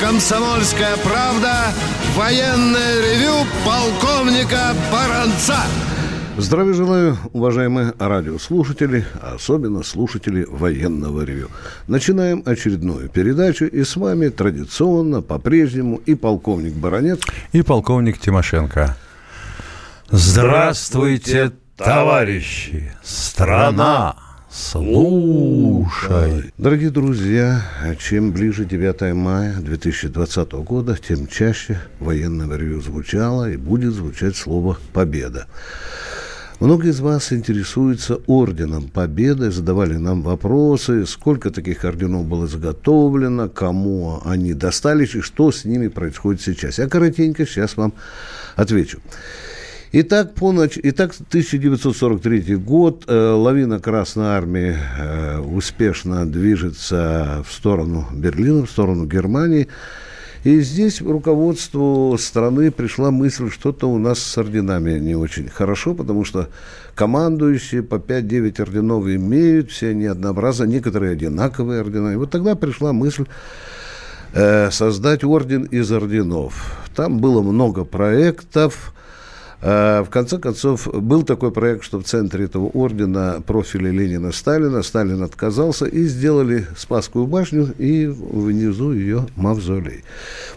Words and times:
«Комсомольская 0.00 0.96
правда» 0.98 1.72
военное 2.14 3.00
ревю 3.00 3.46
полковника 3.64 4.74
Баранца. 4.92 5.56
Здравия 6.38 6.74
желаю, 6.74 7.18
уважаемые 7.32 7.94
радиослушатели, 7.98 9.06
а 9.22 9.36
особенно 9.36 9.82
слушатели 9.82 10.44
военного 10.48 11.22
ревю. 11.22 11.48
Начинаем 11.88 12.42
очередную 12.44 13.08
передачу, 13.08 13.64
и 13.64 13.84
с 13.84 13.96
вами 13.96 14.28
традиционно, 14.28 15.22
по-прежнему, 15.22 15.96
и 15.96 16.14
полковник 16.14 16.74
Баранец, 16.74 17.20
и 17.52 17.62
полковник 17.62 18.18
Тимошенко. 18.18 18.96
Здравствуйте, 20.10 21.52
товарищи! 21.76 22.92
Страна! 23.02 24.25
Слушай. 24.58 26.50
Дорогие 26.56 26.88
друзья, 26.88 27.62
чем 27.98 28.32
ближе 28.32 28.64
9 28.64 29.14
мая 29.14 29.54
2020 29.60 30.52
года, 30.52 30.96
тем 30.96 31.26
чаще 31.26 31.78
военное 32.00 32.56
ревю 32.56 32.80
звучало 32.80 33.50
и 33.50 33.58
будет 33.58 33.92
звучать 33.92 34.34
слово 34.34 34.78
«победа». 34.94 35.46
Многие 36.58 36.88
из 36.88 37.00
вас 37.00 37.34
интересуются 37.34 38.16
орденом 38.26 38.88
Победы, 38.88 39.50
задавали 39.50 39.96
нам 39.98 40.22
вопросы, 40.22 41.04
сколько 41.04 41.50
таких 41.50 41.84
орденов 41.84 42.24
было 42.24 42.46
изготовлено, 42.46 43.50
кому 43.50 44.22
они 44.24 44.54
достались 44.54 45.14
и 45.16 45.20
что 45.20 45.52
с 45.52 45.66
ними 45.66 45.88
происходит 45.88 46.40
сейчас. 46.40 46.78
Я 46.78 46.88
коротенько 46.88 47.44
сейчас 47.44 47.76
вам 47.76 47.92
отвечу. 48.56 49.02
Итак, 49.92 50.34
по 50.34 50.50
ноч... 50.50 50.78
Итак 50.82 51.14
1943 51.28 52.56
год. 52.56 53.04
Э, 53.06 53.30
лавина 53.30 53.78
Красной 53.78 54.26
Армии 54.26 54.76
э, 54.98 55.38
успешно 55.38 56.26
движется 56.26 57.44
в 57.46 57.52
сторону 57.52 58.06
Берлина, 58.12 58.66
в 58.66 58.70
сторону 58.70 59.06
Германии. 59.06 59.68
И 60.42 60.60
здесь 60.60 61.00
руководству 61.00 62.16
страны 62.18 62.72
пришла 62.72 63.12
мысль, 63.12 63.48
что-то 63.50 63.88
у 63.88 63.98
нас 63.98 64.18
с 64.18 64.38
орденами 64.38 64.98
не 64.98 65.14
очень 65.14 65.48
хорошо, 65.48 65.94
потому 65.94 66.24
что 66.24 66.48
командующие 66.94 67.82
по 67.82 67.96
5-9 67.96 68.62
орденов 68.62 69.06
имеют, 69.06 69.70
все 69.70 69.90
они 69.90 70.06
однообразно, 70.06 70.64
некоторые 70.64 71.12
одинаковые 71.12 71.80
ордена. 71.80 72.12
И 72.12 72.16
вот 72.16 72.30
тогда 72.30 72.56
пришла 72.56 72.92
мысль 72.92 73.26
э, 74.32 74.70
создать 74.72 75.22
орден 75.22 75.62
из 75.62 75.90
орденов. 75.92 76.76
Там 76.94 77.18
было 77.18 77.40
много 77.40 77.84
проектов, 77.84 78.92
в 79.62 80.08
конце 80.10 80.38
концов, 80.38 80.86
был 80.92 81.22
такой 81.22 81.50
проект, 81.50 81.82
что 81.82 81.98
в 81.98 82.04
центре 82.04 82.44
этого 82.44 82.66
ордена 82.66 83.42
профили 83.46 83.90
Ленина 83.90 84.32
Сталина. 84.32 84.82
Сталин 84.82 85.22
отказался 85.22 85.86
и 85.86 86.04
сделали 86.04 86.66
Спасскую 86.76 87.26
башню 87.26 87.74
и 87.78 88.06
внизу 88.06 88.92
ее 88.92 89.26
мавзолей. 89.36 90.04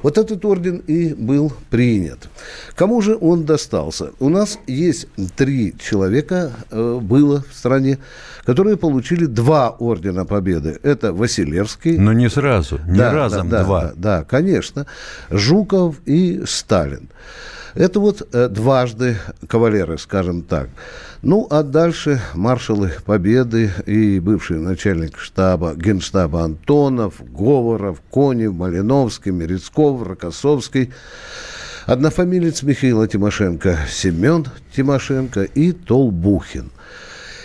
Вот 0.04 0.18
этот 0.18 0.44
орден 0.46 0.78
и 0.88 1.14
был 1.14 1.54
принят. 1.70 2.30
Кому 2.76 3.02
же 3.02 3.18
он 3.20 3.46
достался? 3.46 4.12
У 4.20 4.30
нас 4.30 4.60
есть 4.68 5.08
три 5.36 5.76
человека, 5.80 6.52
э, 6.70 7.00
было 7.02 7.44
в 7.50 7.56
стране, 7.56 8.00
которые 8.46 8.78
получили 8.78 9.26
два 9.26 9.70
ордена 9.70 10.26
Победы. 10.26 10.80
Это 10.84 11.14
Василевский. 11.14 11.98
Но 11.98 12.14
не 12.14 12.30
сразу, 12.30 12.80
не 12.88 12.98
да, 12.98 13.14
разом 13.14 13.50
да, 13.50 13.64
два. 13.64 13.82
Да, 13.82 13.94
да, 13.96 14.24
конечно. 14.24 14.86
Жуков 15.30 15.96
и 16.06 16.44
Сталин. 16.46 17.10
Это 17.76 18.00
вот 18.00 18.28
э, 18.34 18.48
дважды 18.48 19.18
кавалеры, 19.48 19.98
скажем 19.98 20.42
так. 20.44 20.70
Ну, 21.22 21.48
а 21.50 21.64
дальше 21.64 22.22
маршалы 22.34 22.94
Победы 23.06 23.72
и 23.86 24.20
бывший 24.20 24.58
начальник 24.58 25.18
штаба, 25.18 25.74
генштаба 25.76 26.44
Антонов, 26.44 27.16
Говоров, 27.20 28.02
Конев, 28.12 28.54
Малиновский, 28.54 29.32
Мерецков, 29.32 30.02
Рокоссовский, 30.04 30.94
однофамилец 31.86 32.64
Михаила 32.64 33.08
Тимошенко, 33.08 33.80
Семен 33.90 34.48
Тимошенко 34.76 35.44
и 35.44 35.72
Толбухин– 35.72 36.72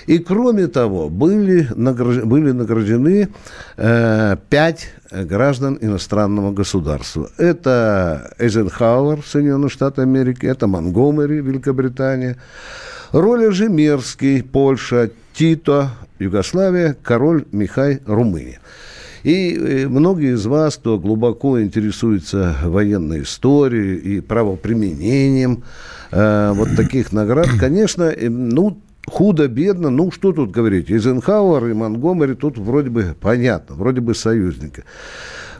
и 0.07 0.19
кроме 0.19 0.67
того, 0.67 1.09
были, 1.09 1.69
награждены, 1.75 2.27
были 2.27 2.53
награждены 2.53 3.29
э, 3.77 4.37
пять 4.51 4.89
граждан 5.11 5.79
иностранного 5.81 6.53
государства. 6.53 7.31
Это 7.39 8.35
Эйзенхауэр, 8.39 9.23
Соединенные 9.25 9.71
Штаты 9.71 10.03
Америки, 10.03 10.47
это 10.47 10.67
Монгомери, 10.67 11.41
Великобритания, 11.41 12.37
Роля 13.13 13.51
Жемерский, 13.51 14.43
Польша, 14.43 15.11
Тито, 15.35 15.91
Югославия, 16.19 16.97
король 17.03 17.45
Михай, 17.53 18.01
Румыния. 18.07 18.61
И 19.25 19.55
э, 19.55 19.89
многие 19.89 20.35
из 20.35 20.45
вас, 20.45 20.77
кто 20.77 20.99
глубоко 20.99 21.61
интересуется 21.61 22.57
военной 22.63 23.23
историей 23.23 23.97
и 23.97 24.21
правоприменением 24.21 25.65
э, 26.11 26.53
вот 26.55 26.77
таких 26.77 27.11
наград, 27.13 27.49
конечно, 27.59 28.05
э, 28.05 28.29
ну, 28.29 28.79
худо-бедно, 29.07 29.91
ну, 29.91 30.11
что 30.11 30.33
тут 30.33 30.51
говорить, 30.51 30.91
Эйзенхауэр 30.91 31.69
и 31.69 31.73
Монгомери 31.75 32.35
тут 32.35 32.59
вроде 32.59 32.91
бы 32.91 33.15
понятно, 33.21 33.77
вроде 33.77 34.01
бы 34.01 34.15
союзники. 34.15 34.85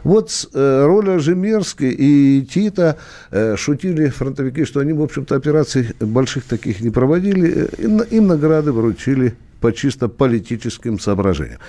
Вот 0.03 0.29
э, 0.53 0.85
роль 0.85 1.09
Ажемерской 1.09 1.89
и 1.89 2.45
Тита 2.45 2.97
э, 3.31 3.55
шутили 3.57 4.09
фронтовики, 4.09 4.63
что 4.63 4.79
они, 4.79 4.93
в 4.93 5.01
общем-то, 5.01 5.35
операций 5.35 5.89
больших 5.99 6.43
таких 6.43 6.81
не 6.81 6.91
проводили, 6.91 7.67
им, 7.79 8.01
им 8.01 8.27
награды 8.27 8.71
вручили 8.71 9.35
по 9.61 9.73
чисто 9.73 10.07
политическим 10.07 10.99
соображениям. 10.99 11.59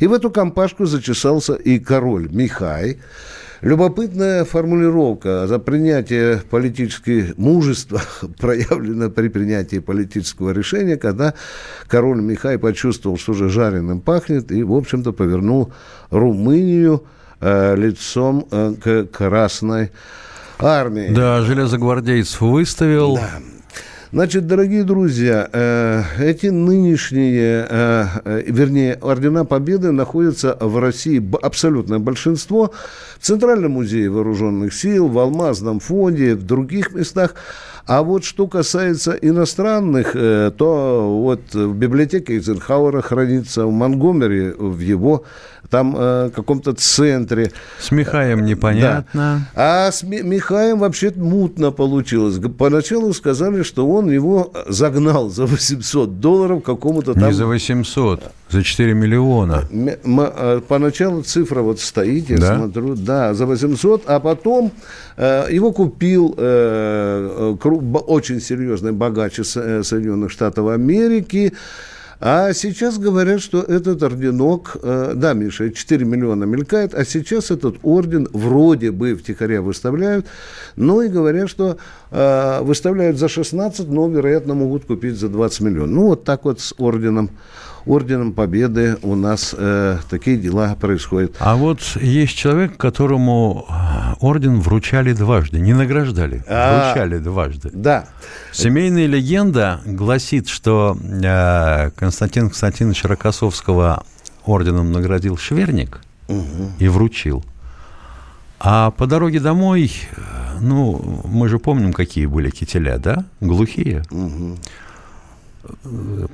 И 0.00 0.08
в 0.08 0.12
эту 0.12 0.30
компашку 0.30 0.86
зачесался 0.86 1.54
и 1.54 1.78
король 1.78 2.28
Михай, 2.28 2.98
Любопытная 3.62 4.44
формулировка 4.44 5.46
за 5.46 5.58
принятие 5.58 6.38
политического 6.38 7.34
мужества 7.36 8.02
проявлено 8.38 9.10
при 9.10 9.28
принятии 9.28 9.78
политического 9.78 10.50
решения, 10.50 10.96
когда 10.96 11.34
король 11.88 12.20
Михай 12.20 12.58
почувствовал, 12.58 13.16
что 13.16 13.32
же 13.32 13.48
жареным 13.48 14.00
пахнет, 14.00 14.52
и, 14.52 14.62
в 14.62 14.72
общем-то, 14.72 15.12
повернул 15.12 15.72
Румынию 16.10 17.04
э, 17.40 17.76
лицом 17.76 18.46
э, 18.50 18.74
к 18.82 19.04
Красной 19.06 19.90
армии. 20.58 21.08
Да, 21.14 21.42
железогвардейцев 21.42 22.40
выставил. 22.40 23.16
Да. 23.16 23.40
Значит, 24.16 24.46
дорогие 24.46 24.82
друзья, 24.82 25.46
э, 25.52 26.02
эти 26.20 26.46
нынешние, 26.46 27.66
э, 27.68 28.06
э, 28.24 28.42
вернее, 28.46 28.94
ордена 28.94 29.44
Победы 29.44 29.92
находятся 29.92 30.56
в 30.58 30.78
России 30.78 31.22
абсолютное 31.42 31.98
большинство 31.98 32.72
в 33.20 33.22
Центральном 33.26 33.72
музее 33.72 34.08
вооруженных 34.08 34.72
сил, 34.72 35.08
в 35.08 35.18
Алмазном 35.18 35.80
фонде, 35.80 36.34
в 36.34 36.44
других 36.44 36.94
местах. 36.94 37.34
А 37.86 38.02
вот 38.02 38.24
что 38.24 38.48
касается 38.48 39.12
иностранных, 39.12 40.12
то 40.12 41.20
вот 41.22 41.54
в 41.54 41.74
библиотеке 41.74 42.34
Эйзенхауэра 42.34 43.00
хранится 43.00 43.64
в 43.66 43.70
Монгомери, 43.70 44.50
в 44.50 44.80
его 44.80 45.24
там 45.70 45.94
э, 45.96 46.30
каком-то 46.34 46.72
центре. 46.74 47.52
С 47.80 47.90
Михаем 47.90 48.44
непонятно. 48.44 49.06
Да. 49.54 49.86
А 49.86 49.92
с 49.92 50.02
Михаем 50.02 50.78
вообще 50.78 51.12
мутно 51.14 51.70
получилось. 51.70 52.38
Поначалу 52.58 53.12
сказали, 53.12 53.62
что 53.62 53.88
он 53.88 54.10
его 54.10 54.52
загнал 54.68 55.30
за 55.30 55.46
800 55.46 56.20
долларов 56.20 56.62
какому-то 56.62 57.14
там... 57.14 57.24
Не 57.24 57.32
за 57.32 57.46
800, 57.46 58.22
за 58.50 58.62
4 58.62 58.94
миллиона. 58.94 59.64
А, 60.04 60.60
поначалу 60.60 61.22
цифра 61.22 61.62
вот 61.62 61.80
стоит, 61.80 62.30
я 62.30 62.38
да? 62.38 62.58
смотрю, 62.58 62.94
да, 62.94 63.34
за 63.34 63.46
800, 63.46 64.04
а 64.06 64.20
потом 64.20 64.72
э, 65.16 65.46
его 65.50 65.72
купил 65.72 66.34
э, 66.36 67.56
э, 67.62 67.68
очень 68.06 68.40
серьезный 68.40 68.92
богач 68.92 69.38
э, 69.38 69.82
Соединенных 69.82 70.30
Штатов 70.30 70.68
Америки, 70.68 71.52
а 72.18 72.54
сейчас 72.54 72.98
говорят, 72.98 73.42
что 73.42 73.60
этот 73.60 74.02
орденок, 74.02 74.76
э, 74.82 75.12
да, 75.14 75.34
Миша, 75.34 75.70
4 75.70 76.04
миллиона 76.06 76.44
мелькает, 76.44 76.94
а 76.94 77.04
сейчас 77.04 77.50
этот 77.50 77.76
орден 77.82 78.26
вроде 78.32 78.90
бы 78.90 79.14
втихаря 79.14 79.60
выставляют, 79.60 80.26
но 80.76 81.02
и 81.02 81.08
говорят, 81.08 81.50
что 81.50 81.76
э, 82.10 82.60
выставляют 82.62 83.18
за 83.18 83.28
16, 83.28 83.88
но, 83.88 84.08
вероятно, 84.08 84.54
могут 84.54 84.86
купить 84.86 85.18
за 85.18 85.28
20 85.28 85.60
миллионов. 85.60 85.90
Ну, 85.90 86.06
вот 86.06 86.24
так 86.24 86.44
вот 86.44 86.60
с 86.60 86.74
орденом 86.78 87.30
орденом 87.86 88.32
Победы 88.32 88.98
у 89.02 89.14
нас 89.14 89.54
э, 89.56 89.98
такие 90.10 90.36
дела 90.36 90.74
происходят. 90.74 91.36
А 91.38 91.56
вот 91.56 91.80
есть 92.00 92.36
человек, 92.36 92.76
которому 92.76 93.66
э, 93.68 94.14
орден 94.20 94.60
вручали 94.60 95.12
дважды, 95.12 95.58
не 95.58 95.72
награждали, 95.72 96.44
а, 96.48 96.92
вручали 96.92 97.18
дважды. 97.18 97.70
Да. 97.72 98.06
Семейная 98.52 99.06
легенда 99.06 99.80
гласит, 99.84 100.48
что 100.48 100.96
э, 101.00 101.90
Константин 101.96 102.48
Константинович 102.48 103.04
Рокоссовского 103.04 104.04
орденом 104.44 104.92
наградил 104.92 105.36
Шверник 105.36 106.00
угу. 106.28 106.72
и 106.78 106.88
вручил. 106.88 107.44
А 108.58 108.90
по 108.90 109.06
дороге 109.06 109.40
домой, 109.40 109.92
э, 110.16 110.20
ну, 110.60 111.22
мы 111.24 111.48
же 111.48 111.58
помним, 111.58 111.92
какие 111.92 112.26
были 112.26 112.50
кителя, 112.50 112.98
да? 112.98 113.24
Глухие. 113.40 114.02
Угу. 114.10 114.56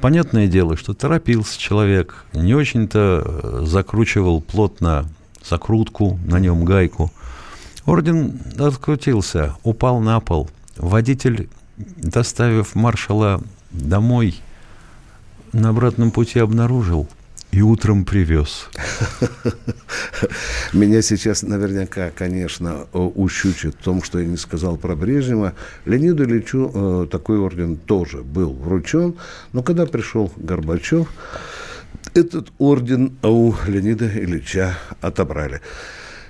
Понятное 0.00 0.46
дело, 0.46 0.76
что 0.76 0.94
торопился 0.94 1.58
человек, 1.58 2.24
не 2.32 2.54
очень-то 2.54 3.64
закручивал 3.64 4.40
плотно 4.40 5.06
закрутку, 5.48 6.18
на 6.24 6.38
нем 6.38 6.64
гайку. 6.64 7.12
Орден 7.84 8.40
открутился, 8.58 9.56
упал 9.62 10.00
на 10.00 10.20
пол. 10.20 10.48
Водитель, 10.76 11.48
доставив 11.76 12.74
маршала 12.74 13.42
домой, 13.70 14.40
на 15.52 15.70
обратном 15.70 16.10
пути 16.10 16.38
обнаружил 16.38 17.08
и 17.52 17.60
утром 17.60 18.04
привез. 18.04 18.68
Меня 20.72 21.02
сейчас 21.02 21.42
наверняка, 21.42 22.10
конечно, 22.10 22.86
ущучит 22.92 23.74
в 23.74 23.84
том, 23.84 24.02
что 24.02 24.18
я 24.18 24.26
не 24.26 24.38
сказал 24.38 24.78
про 24.78 24.96
Брежнева. 24.96 25.52
Леониду 25.84 26.24
Ильичу 26.24 26.70
э, 26.74 27.06
такой 27.10 27.38
орден 27.38 27.76
тоже 27.76 28.22
был 28.22 28.54
вручен. 28.54 29.14
Но 29.52 29.62
когда 29.62 29.84
пришел 29.84 30.32
Горбачев, 30.36 31.08
этот 32.14 32.48
орден 32.58 33.12
у 33.22 33.52
Леонида 33.66 34.08
Ильича 34.08 34.78
отобрали. 35.02 35.60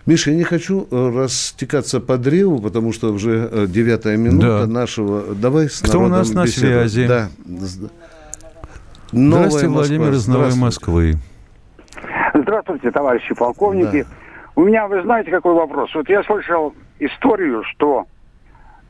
Миша, 0.06 0.32
я 0.32 0.36
не 0.36 0.42
хочу 0.42 0.88
э, 0.90 1.12
растекаться 1.14 2.00
по 2.00 2.18
древу, 2.18 2.58
потому 2.58 2.92
что 2.92 3.12
уже 3.12 3.48
э, 3.50 3.66
девятая 3.68 4.16
минута 4.16 4.62
да. 4.62 4.66
нашего... 4.66 5.36
Давай 5.36 5.70
с 5.70 5.78
Кто 5.78 6.00
у 6.00 6.08
нас 6.08 6.30
на 6.30 6.44
беседу. 6.44 6.88
связи? 6.88 7.06
Да. 7.06 7.30
Новая 9.12 9.50
Здравствуйте, 9.50 9.68
Москва. 9.68 9.96
Владимир 9.96 10.12
из 10.12 10.28
Новой 10.28 10.54
Москвы. 10.54 11.14
Здравствуйте, 12.34 12.90
товарищи 12.90 13.34
полковники. 13.34 14.02
Да. 14.02 14.08
У 14.54 14.64
меня, 14.64 14.86
вы 14.86 15.02
знаете, 15.02 15.30
какой 15.30 15.54
вопрос? 15.54 15.94
Вот 15.94 16.08
я 16.08 16.22
слышал 16.24 16.74
историю, 16.98 17.62
что 17.72 18.06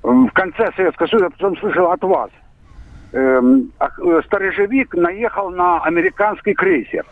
в 0.03 0.31
конце 0.31 0.71
Советского 0.77 1.07
Союза, 1.07 1.31
потом 1.31 1.57
слышал 1.59 1.91
от 1.91 2.03
вас, 2.03 2.31
эм, 3.13 3.73
э, 3.79 4.21
сторожевик 4.27 4.95
наехал 4.95 5.51
на 5.51 5.83
американский 5.83 6.55
крейсер. 6.55 7.05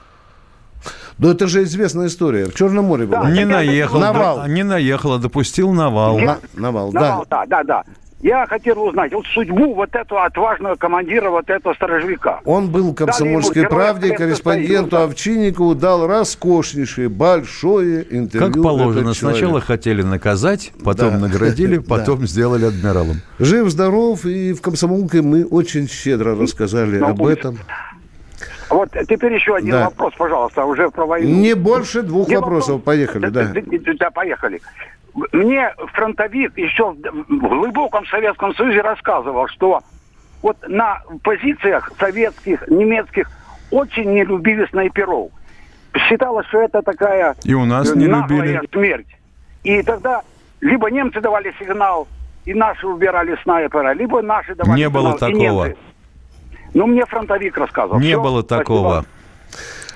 Да 1.18 1.32
это 1.32 1.46
же 1.46 1.64
известная 1.64 2.06
история. 2.06 2.46
В 2.46 2.54
Черном 2.54 2.86
море 2.86 3.06
было. 3.06 3.22
Да, 3.22 3.30
не 3.30 3.44
наехал. 3.44 4.00
Навал. 4.00 4.46
Не 4.46 4.62
наехал, 4.62 5.14
а 5.14 5.18
допустил 5.18 5.72
навал. 5.72 6.18
Я... 6.18 6.38
Навал, 6.54 6.92
навал, 6.92 7.26
да. 7.28 7.46
Да, 7.46 7.62
да, 7.62 7.64
да. 7.64 7.84
Я 8.22 8.46
хотел 8.46 8.82
узнать 8.82 9.14
вот 9.14 9.26
судьбу 9.28 9.74
вот 9.74 9.94
этого 9.94 10.26
отважного 10.26 10.74
командира, 10.74 11.30
вот 11.30 11.48
этого 11.48 11.72
сторожевика. 11.72 12.40
Он 12.44 12.70
был 12.70 12.92
комсомольской 12.92 13.66
правде, 13.66 14.14
корреспонденту 14.14 14.96
Союза. 14.96 15.04
Овчинникову 15.04 15.74
дал 15.74 16.06
роскошнейшее, 16.06 17.08
большое 17.08 18.06
интервью. 18.10 18.52
Как 18.52 18.62
положено, 18.62 19.14
сначала 19.14 19.62
хотели 19.62 20.02
наказать, 20.02 20.72
потом 20.84 21.12
да. 21.12 21.28
наградили, 21.28 21.78
потом 21.88 22.20
да. 22.20 22.26
сделали 22.26 22.66
адмиралом. 22.66 23.22
Жив-здоров, 23.38 24.26
и 24.26 24.52
в 24.52 24.60
комсомолке 24.60 25.22
мы 25.22 25.46
очень 25.46 25.88
щедро 25.88 26.36
рассказали 26.36 26.98
Но 26.98 27.08
об 27.08 27.24
этом. 27.24 27.58
Вот 28.68 28.90
теперь 29.08 29.32
еще 29.32 29.56
один 29.56 29.72
да. 29.72 29.86
вопрос, 29.86 30.14
пожалуйста, 30.16 30.64
уже 30.64 30.90
про 30.90 31.06
войну. 31.06 31.28
Не 31.28 31.54
больше 31.54 32.02
двух 32.02 32.28
Не 32.28 32.36
вопросов, 32.36 32.76
вопрос. 32.76 32.84
поехали, 32.84 33.28
да. 33.28 33.52
Да, 33.52 33.94
да, 33.98 34.10
поехали. 34.10 34.60
Мне 35.32 35.74
фронтовик 35.92 36.56
еще 36.56 36.92
в 36.92 37.26
глубоком 37.28 38.06
Советском 38.06 38.54
Союзе 38.54 38.80
рассказывал, 38.80 39.48
что 39.48 39.80
вот 40.42 40.56
на 40.66 41.02
позициях 41.22 41.92
советских, 41.98 42.66
немецких 42.68 43.30
очень 43.70 44.12
не 44.12 44.24
любили 44.24 44.66
снайперов. 44.66 45.30
Считалось, 46.08 46.46
что 46.46 46.62
это 46.62 46.82
такая 46.82 47.34
и 47.44 47.54
у 47.54 47.64
нас 47.64 47.94
не 47.94 48.06
любили. 48.06 48.60
смерть. 48.72 49.08
И 49.64 49.82
тогда 49.82 50.22
либо 50.60 50.90
немцы 50.90 51.20
давали 51.20 51.54
сигнал, 51.58 52.08
и 52.44 52.54
наши 52.54 52.86
убирали 52.86 53.36
снайпера, 53.42 53.92
либо 53.92 54.22
наши 54.22 54.54
давали 54.54 54.78
не 54.78 54.84
сигнал, 54.86 55.02
было 55.02 55.18
такого. 55.18 55.68
Ну, 56.72 56.86
мне 56.86 57.04
фронтовик 57.04 57.58
рассказывал. 57.58 57.98
Не 57.98 58.08
Все, 58.08 58.22
было 58.22 58.42
такого. 58.42 59.00
Спасибо. 59.02 59.19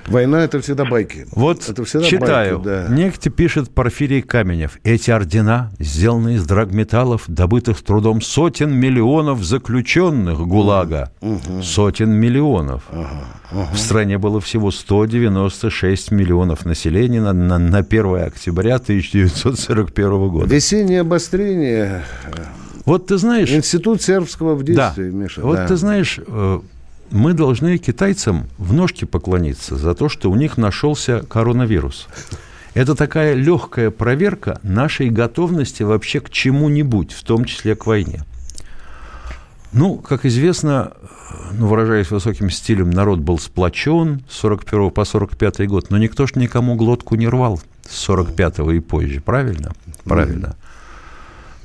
Война– 0.07 0.41
это 0.45 0.61
всегда 0.61 0.85
байки. 0.85 1.27
Вот 1.33 1.69
это 1.69 1.85
всегда 1.85 2.07
читаю. 2.07 2.59
Байки, 2.59 2.89
да. 2.89 2.95
Некте 2.95 3.31
пишет 3.31 3.71
Порфирий 3.71 4.23
Каменев. 4.23 4.79
Эти 4.85 5.11
ордена, 5.11 5.73
сделанные 5.79 6.37
из 6.37 6.47
драгметаллов, 6.47 7.25
добытых 7.27 7.83
трудом 7.83 8.21
сотен 8.21 8.73
миллионов 8.75 9.43
заключенных 9.43 10.39
ГУЛАГа. 10.39 11.13
Угу. 11.21 11.63
Сотен 11.63 12.11
миллионов. 12.11 12.83
Угу. 12.91 13.01
Угу. 13.61 13.75
В 13.75 13.79
стране 13.79 14.19
было 14.19 14.41
всего 14.41 14.71
196 14.71 16.11
миллионов 16.11 16.65
населения 16.65 17.21
на, 17.21 17.33
на, 17.33 17.59
на 17.59 17.79
1 17.79 18.17
октября 18.25 18.77
1941 18.77 20.29
года. 20.29 20.47
Весеннее 20.55 21.01
обострение 21.01 22.03
вот 22.85 23.07
ты 23.07 23.17
знаешь... 23.17 23.51
Институт 23.51 24.03
сербского 24.03 24.55
в 24.55 24.63
действии, 24.63 25.11
да. 25.11 25.17
Миша. 25.17 25.41
Вот 25.41 25.57
да. 25.57 25.67
ты 25.67 25.77
знаешь, 25.77 26.21
э, 26.27 26.61
мы 27.15 27.33
должны 27.33 27.79
китайцам 27.79 28.49
в 28.59 28.73
ножки 28.73 29.05
поклониться 29.05 29.77
за 29.77 29.95
то, 29.95 30.09
что 30.09 30.31
у 30.31 30.35
них 30.35 30.59
нашелся 30.59 31.21
коронавирус. 31.21 32.09
Это 32.75 32.97
такая 32.97 33.35
легкая 33.35 33.91
проверка 33.93 34.59
нашей 34.65 35.11
готовности 35.11 35.85
вообще 35.85 36.19
к 36.21 36.29
чему-нибудь, 36.29 37.13
в 37.13 37.23
том 37.23 37.45
числе 37.45 37.77
к 37.77 37.87
войне. 37.87 38.25
Ну, 39.73 39.97
как 39.97 40.25
известно, 40.25 40.93
ну, 41.53 41.69
выражаясь 41.69 42.11
высоким 42.11 42.51
стилем, 42.51 42.91
народ 42.91 43.21
был 43.21 43.39
сплочен 43.39 44.25
с 44.29 44.37
41 44.39 44.91
по 44.91 45.05
45 45.05 45.69
год, 45.69 45.91
но 45.91 45.99
никто 45.99 46.27
ж 46.27 46.35
никому 46.35 46.75
глотку 46.75 47.15
не 47.15 47.29
рвал 47.29 47.61
с 47.89 47.97
45 47.97 48.59
и 48.75 48.81
позже, 48.81 49.21
правильно? 49.21 49.73
Правильно. 50.05 50.57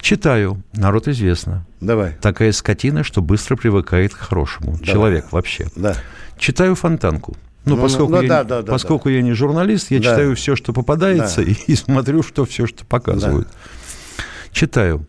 Читаю. 0.02 0.62
Народ 0.74 1.08
известно. 1.08 1.66
Давай. 1.82 2.16
Такая 2.22 2.52
скотина, 2.52 3.04
что 3.04 3.22
быстро 3.22 3.56
привыкает 3.56 4.14
к 4.14 4.18
хорошему. 4.18 4.74
Давай. 4.74 4.86
Человек 4.86 5.32
вообще. 5.32 5.68
Да. 5.76 5.96
Читаю 6.38 6.76
фонтанку. 6.76 7.36
Ну, 7.66 7.76
ну 7.76 7.82
поскольку, 7.82 8.14
ну, 8.14 8.22
я, 8.22 8.44
да, 8.44 8.62
да, 8.62 8.72
поскольку 8.72 9.10
да. 9.10 9.16
я 9.16 9.22
не 9.22 9.34
журналист, 9.34 9.92
я 9.92 10.00
да. 10.00 10.04
читаю 10.04 10.36
все, 10.36 10.56
что 10.56 10.74
попадается, 10.74 11.44
да. 11.44 11.52
и, 11.52 11.54
и 11.68 11.76
смотрю, 11.76 12.24
что 12.24 12.46
все, 12.46 12.66
что 12.66 12.86
показывают. 12.86 13.48
Да. 13.48 14.24
Читаю. 14.52 15.06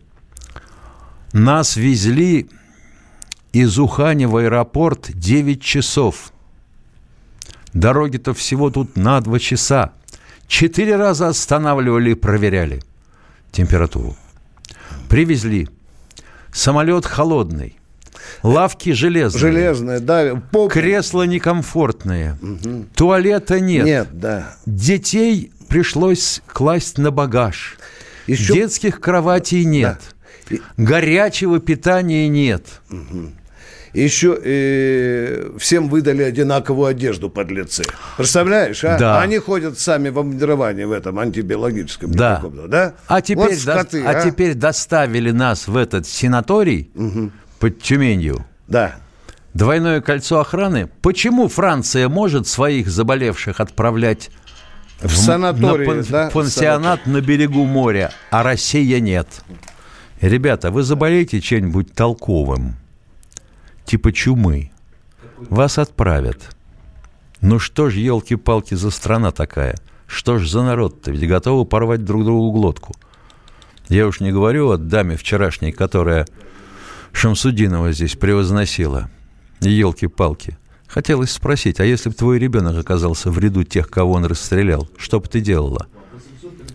Нас 1.33 1.77
везли 1.77 2.49
из 3.53 3.79
Ухани 3.79 4.25
в 4.25 4.35
аэропорт 4.35 5.09
9 5.13 5.61
часов. 5.61 6.31
Дороги-то 7.73 8.33
всего 8.33 8.69
тут 8.69 8.97
на 8.97 9.21
2 9.21 9.39
часа. 9.39 9.93
Четыре 10.47 10.97
раза 10.97 11.29
останавливали 11.29 12.11
и 12.11 12.15
проверяли 12.15 12.83
температуру. 13.51 14.15
Привезли. 15.11 15.67
Самолет 16.53 17.05
холодный. 17.05 17.77
Лавки 18.43 18.91
железные. 18.93 19.41
Железные, 19.41 19.99
да. 19.99 20.41
Поп... 20.51 20.71
Кресла 20.71 21.23
некомфортные. 21.23 22.37
Угу. 22.41 22.85
Туалета 22.95 23.59
нет. 23.59 23.85
Нет, 23.85 24.07
да. 24.13 24.55
Детей 24.65 25.51
пришлось 25.67 26.41
класть 26.47 26.97
на 26.97 27.11
багаж. 27.11 27.77
Еще... 28.25 28.53
Детских 28.53 29.01
кроватей 29.01 29.65
нет. 29.65 29.99
Да. 30.49 30.57
Горячего 30.77 31.59
питания 31.59 32.29
нет. 32.29 32.63
Угу 32.89 33.33
еще 33.93 34.39
э, 34.41 35.51
всем 35.57 35.89
выдали 35.89 36.23
одинаковую 36.23 36.87
одежду 36.87 37.29
под 37.29 37.51
лице. 37.51 37.83
Представляешь, 38.17 38.83
а? 38.83 38.97
Да. 38.97 39.21
Они 39.21 39.37
ходят 39.37 39.77
сами 39.77 40.09
в 40.09 40.19
обмундировании 40.19 40.85
в 40.85 40.91
этом 40.91 41.19
антибиологическом. 41.19 42.11
Да. 42.11 42.41
да? 42.67 42.93
А, 43.07 43.21
теперь 43.21 43.49
вот 43.49 43.59
скоты, 43.59 44.03
до... 44.03 44.09
а? 44.09 44.11
а 44.11 44.23
теперь 44.23 44.53
доставили 44.53 45.31
нас 45.31 45.67
в 45.67 45.75
этот 45.75 46.07
сенаторий 46.07 46.89
угу. 46.95 47.31
под 47.59 47.81
Тюменью. 47.81 48.45
Да. 48.67 48.95
Двойное 49.53 49.99
кольцо 49.99 50.39
охраны. 50.39 50.89
Почему 51.01 51.49
Франция 51.49 52.07
может 52.07 52.47
своих 52.47 52.87
заболевших 52.87 53.59
отправлять 53.59 54.29
в, 55.01 55.07
в 55.07 55.17
санаторий, 55.17 55.87
на 55.87 56.03
да? 56.03 56.29
пансионат 56.29 57.05
на 57.05 57.19
берегу 57.19 57.65
моря, 57.65 58.11
а 58.29 58.43
Россия 58.43 59.01
нет? 59.01 59.27
Ребята, 60.21 60.71
вы 60.71 60.83
заболеете 60.83 61.41
чем-нибудь 61.41 61.93
толковым? 61.93 62.75
Типа 63.85 64.11
чумы. 64.11 64.71
Вас 65.49 65.77
отправят. 65.77 66.55
Ну 67.41 67.57
что 67.57 67.89
ж, 67.89 67.95
елки-палки, 67.95 68.75
за 68.75 68.91
страна 68.91 69.31
такая? 69.31 69.75
Что 70.05 70.37
ж 70.37 70.47
за 70.47 70.63
народ-то? 70.63 71.11
Ведь 71.11 71.27
готовы 71.27 71.65
порвать 71.65 72.03
друг 72.03 72.23
другу 72.23 72.51
глотку. 72.51 72.93
Я 73.89 74.07
уж 74.07 74.19
не 74.19 74.31
говорю 74.31 74.69
о 74.69 74.77
даме 74.77 75.17
вчерашней, 75.17 75.71
которая 75.71 76.27
Шамсудинова 77.13 77.91
здесь 77.91 78.15
превозносила. 78.15 79.09
Елки-палки. 79.59 80.57
Хотелось 80.87 81.31
спросить, 81.31 81.79
а 81.79 81.85
если 81.85 82.09
бы 82.09 82.15
твой 82.15 82.37
ребенок 82.39 82.77
оказался 82.77 83.31
в 83.31 83.39
ряду 83.39 83.63
тех, 83.63 83.89
кого 83.89 84.13
он 84.13 84.25
расстрелял, 84.25 84.89
что 84.97 85.19
бы 85.19 85.27
ты 85.27 85.39
делала? 85.39 85.87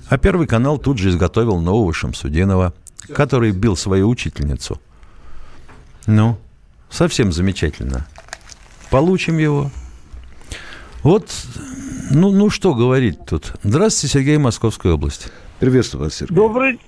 А 0.08 0.18
Первый 0.18 0.46
канал 0.46 0.78
тут 0.78 0.98
же 0.98 1.10
изготовил 1.10 1.60
нового 1.60 1.92
Шамсудинова, 1.92 2.74
который 3.12 3.50
бил 3.50 3.76
свою 3.76 4.08
учительницу. 4.08 4.80
Ну, 6.06 6.38
Совсем 6.90 7.32
замечательно. 7.32 8.06
Получим 8.90 9.38
его. 9.38 9.70
Вот, 11.02 11.30
ну, 12.10 12.32
ну 12.32 12.50
что 12.50 12.74
говорить 12.74 13.18
тут. 13.26 13.52
Здравствуйте, 13.62 14.14
Сергей, 14.14 14.38
Московская 14.38 14.92
область. 14.92 15.32
Приветствую 15.60 16.04
вас, 16.04 16.14
Сергей. 16.14 16.34
Добрый, 16.34 16.80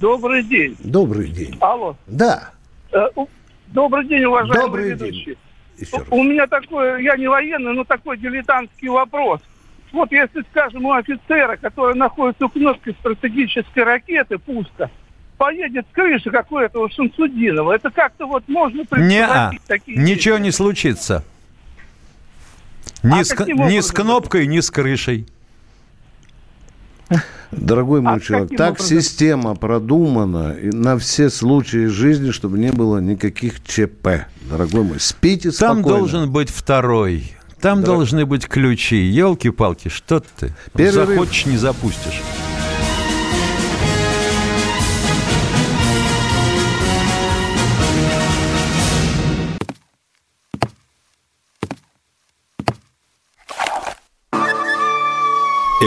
добрый 0.00 0.42
день. 0.42 0.76
Добрый 0.80 1.28
день. 1.28 1.56
Алло. 1.60 1.96
Да. 2.06 2.50
Э, 2.92 3.06
добрый 3.68 4.06
день, 4.06 4.24
уважаемый 4.24 4.66
добрый 4.66 4.90
ведущий. 4.90 5.24
День. 5.78 6.04
У 6.10 6.22
меня 6.22 6.46
такой, 6.46 7.02
я 7.04 7.16
не 7.16 7.28
военный, 7.28 7.74
но 7.74 7.84
такой 7.84 8.18
дилетантский 8.18 8.88
вопрос. 8.88 9.40
Вот 9.92 10.10
если, 10.10 10.42
скажем, 10.50 10.84
у 10.84 10.92
офицера, 10.92 11.56
который 11.56 11.94
находится 11.94 12.46
у 12.46 12.48
кнопки 12.48 12.94
стратегической 13.00 13.84
ракеты, 13.84 14.38
пусто, 14.38 14.90
поедет 15.36 15.86
с 15.90 15.94
крыши, 15.94 16.30
как 16.30 16.50
у 16.50 16.58
этого 16.58 16.90
Шамсудинова, 16.90 17.72
это 17.72 17.90
как-то 17.90 18.26
вот 18.26 18.44
можно 18.48 18.84
предположить 18.84 19.62
такие 19.66 19.98
Ничего 19.98 20.38
не 20.38 20.50
случится. 20.50 21.24
Ни, 23.02 23.20
а 23.20 23.24
с, 23.24 23.32
ни 23.46 23.80
с 23.80 23.92
кнопкой, 23.92 24.46
ни 24.46 24.60
с 24.60 24.70
крышей. 24.70 25.26
Дорогой 27.52 28.00
мой 28.00 28.16
а 28.16 28.20
человек, 28.20 28.56
так 28.56 28.72
образом? 28.72 29.00
система 29.00 29.54
продумана 29.54 30.56
на 30.60 30.98
все 30.98 31.30
случаи 31.30 31.86
жизни, 31.86 32.32
чтобы 32.32 32.58
не 32.58 32.72
было 32.72 32.98
никаких 32.98 33.62
ЧП. 33.64 34.26
Дорогой 34.50 34.82
мой, 34.82 35.00
спите 35.00 35.52
спокойно. 35.52 35.82
Там 35.82 35.82
должен 35.82 36.32
быть 36.32 36.50
второй. 36.50 37.36
Там 37.60 37.80
да. 37.80 37.86
должны 37.86 38.26
быть 38.26 38.46
ключи. 38.48 38.96
Елки-палки, 38.96 39.88
что 39.88 40.20
ты? 40.20 40.52
Перерыв. 40.74 41.08
Захочешь, 41.08 41.46
не 41.46 41.56
запустишь. 41.56 42.20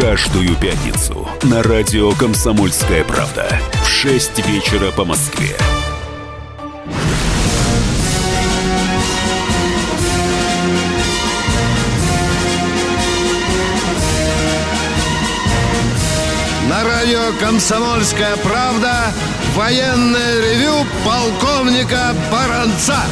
Каждую 0.00 0.56
пятницу 0.56 1.28
на 1.42 1.62
радио 1.62 2.12
«Комсомольская 2.12 3.04
правда» 3.04 3.60
в 3.84 3.86
6 3.86 4.46
вечера 4.46 4.90
по 4.92 5.04
Москве. 5.04 5.54
На 16.66 16.82
радио 16.82 17.38
«Комсомольская 17.38 18.36
правда» 18.38 19.12
военное 19.54 20.40
ревю 20.40 20.86
полковника 21.04 22.14
Баранца. 22.32 23.04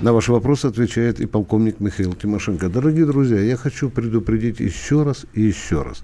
На 0.00 0.14
ваши 0.14 0.32
вопросы 0.32 0.64
отвечает 0.64 1.20
и 1.20 1.26
полковник 1.26 1.78
Михаил 1.78 2.14
Тимошенко. 2.14 2.70
Дорогие 2.70 3.04
друзья, 3.04 3.38
я 3.38 3.56
хочу 3.58 3.90
предупредить 3.90 4.58
еще 4.58 5.02
раз 5.02 5.26
и 5.34 5.42
еще 5.42 5.82
раз. 5.82 6.02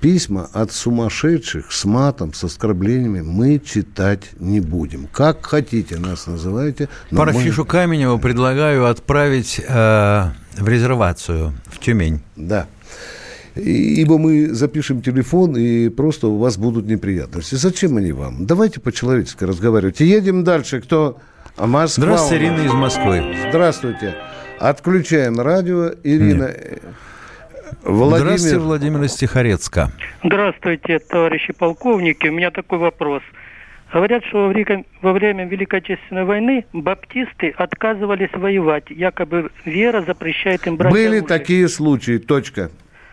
Письма 0.00 0.48
от 0.52 0.72
сумасшедших 0.72 1.70
с 1.70 1.84
матом, 1.84 2.34
с 2.34 2.42
оскорблениями 2.42 3.20
мы 3.20 3.60
читать 3.60 4.30
не 4.40 4.58
будем. 4.60 5.06
Как 5.12 5.46
хотите 5.46 5.96
нас 5.98 6.26
называйте. 6.26 6.88
Парфишу 7.12 7.62
мы... 7.62 7.68
Каменеву 7.68 8.18
предлагаю 8.18 8.86
отправить 8.86 9.60
э, 9.60 10.30
в 10.58 10.68
резервацию 10.68 11.54
в 11.66 11.78
Тюмень. 11.78 12.22
Да. 12.34 12.66
Ибо 13.54 14.18
мы 14.18 14.52
запишем 14.52 15.02
телефон, 15.02 15.56
и 15.56 15.88
просто 15.88 16.26
у 16.26 16.38
вас 16.38 16.58
будут 16.58 16.86
неприятности. 16.86 17.54
Зачем 17.54 17.96
они 17.96 18.10
вам? 18.10 18.44
Давайте 18.44 18.80
по-человечески 18.80 19.44
разговаривать. 19.44 20.00
едем 20.00 20.42
дальше. 20.42 20.80
Кто 20.80 21.18
Москва 21.58 22.04
Здравствуйте, 22.04 22.44
Ирина 22.44 22.60
из 22.60 22.72
Москвы. 22.72 23.34
Здравствуйте. 23.48 24.14
Отключаем 24.58 25.40
радио. 25.40 25.90
Ирина. 26.04 26.48
Нет. 26.48 26.82
Владимир... 27.82 28.24
Здравствуйте, 28.24 28.58
Владимир 28.58 29.02
из 29.04 29.14
Тихорецка. 29.14 29.90
Здравствуйте, 30.22 30.98
товарищи 30.98 31.52
полковники. 31.52 32.28
У 32.28 32.32
меня 32.32 32.50
такой 32.50 32.78
вопрос. 32.78 33.22
Говорят, 33.92 34.24
что 34.24 34.52
во 35.00 35.12
время 35.12 35.46
Великой 35.46 35.78
Отечественной 35.78 36.24
войны 36.24 36.66
баптисты 36.74 37.54
отказывались 37.56 38.32
воевать. 38.34 38.90
Якобы 38.90 39.50
вера 39.64 40.02
запрещает 40.02 40.66
им 40.66 40.76
брать 40.76 40.92
Были 40.92 41.18
оружие. 41.18 41.22
такие 41.22 41.68
случаи, 41.68 42.18
точка. 42.18 42.70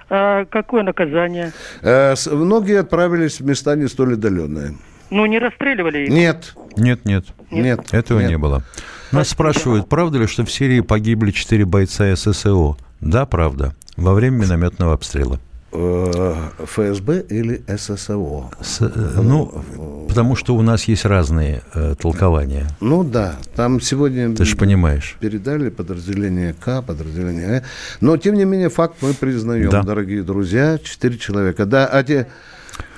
А 0.09 0.45
какое 0.45 0.83
наказание? 0.83 1.53
Э, 1.81 2.15
многие 2.31 2.79
отправились 2.79 3.39
в 3.39 3.45
места 3.45 3.75
не 3.75 3.87
столь 3.87 4.13
отдаленные. 4.13 4.73
Ну, 5.13 5.27
не 5.27 5.37
расстреливали 5.37 6.05
их? 6.05 6.09
Нет. 6.09 6.55
Нет, 6.75 7.05
нет. 7.05 7.25
Нет. 7.51 7.93
Этого 7.93 8.19
нет. 8.19 8.29
не 8.31 8.37
было. 8.37 8.63
Нас 9.11 9.29
спрашивают, 9.29 9.87
правда 9.87 10.17
ли, 10.17 10.25
что 10.27 10.43
в 10.43 10.51
Сирии 10.51 10.79
погибли 10.79 11.29
четыре 11.29 11.65
бойца 11.65 12.15
ССО? 12.15 12.77
Да, 12.99 13.27
правда. 13.27 13.75
Во 13.95 14.15
время 14.15 14.37
минометного 14.37 14.93
обстрела. 14.93 15.39
Э, 15.71 16.35
ФСБ 16.65 17.25
или 17.29 17.63
ССО? 17.77 18.49
С, 18.59 18.81
э, 18.81 19.21
ну, 19.21 20.05
потому 20.07 20.35
что 20.35 20.55
у 20.55 20.63
нас 20.63 20.85
есть 20.85 21.05
разные 21.05 21.61
э, 21.75 21.93
толкования. 21.99 22.67
Ну 22.79 23.03
да, 23.03 23.35
там 23.55 23.81
сегодня... 23.81 24.35
Ты 24.35 24.45
же 24.45 24.57
понимаешь. 24.57 25.15
Передали 25.19 25.69
подразделение 25.69 26.53
К, 26.53 26.81
подразделение 26.81 27.59
Э. 27.59 27.61
Но, 28.01 28.17
тем 28.17 28.33
не 28.33 28.45
менее, 28.45 28.69
факт 28.69 28.95
мы 29.01 29.13
признаем, 29.13 29.69
да. 29.69 29.83
дорогие 29.83 30.23
друзья. 30.23 30.79
Четыре 30.79 31.19
человека. 31.19 31.67
Да, 31.67 31.85
а 31.85 32.03
те 32.03 32.27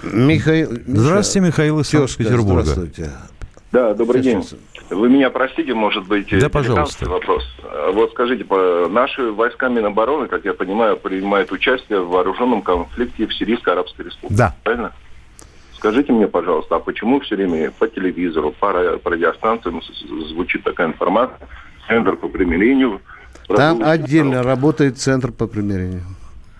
Михаил... 0.03 0.69
Здравствуйте, 0.85 1.47
Михаил 1.47 1.79
из 1.79 1.87
Санкт-Петербурга. 1.89 2.63
Здравствуйте. 2.63 3.11
Да, 3.71 3.93
добрый 3.93 4.23
Сейчас. 4.23 4.49
день. 4.51 4.59
Вы 4.89 5.09
меня 5.09 5.29
простите, 5.31 5.73
может 5.73 6.07
быть, 6.07 6.29
да, 6.39 6.47
пожалуйста. 6.47 7.09
вопрос. 7.09 7.43
Вот 7.93 8.11
скажите, 8.11 8.45
наши 8.89 9.31
войска 9.31 9.67
Минобороны, 9.67 10.27
как 10.27 10.45
я 10.45 10.53
понимаю, 10.53 10.95
принимают 10.95 11.51
участие 11.51 12.01
в 12.01 12.09
вооруженном 12.09 12.61
конфликте 12.61 13.25
в 13.25 13.33
Сирийской 13.33 13.73
Арабской 13.73 14.05
Республике. 14.05 14.35
Да. 14.37 14.55
Правильно? 14.63 14.93
Скажите 15.75 16.13
мне, 16.13 16.27
пожалуйста, 16.27 16.75
а 16.75 16.79
почему 16.79 17.19
все 17.19 17.35
время 17.35 17.71
по 17.71 17.87
телевизору, 17.87 18.51
по 18.51 18.71
радиостанциям 18.71 19.81
звучит 20.29 20.63
такая 20.63 20.87
информация, 20.87 21.47
Центр 21.87 22.15
по 22.15 22.27
примирению? 22.27 23.01
Там 23.47 23.83
отдельно 23.83 24.43
работает 24.43 24.99
Центр 24.99 25.31
по 25.31 25.47
примирению. 25.47 26.03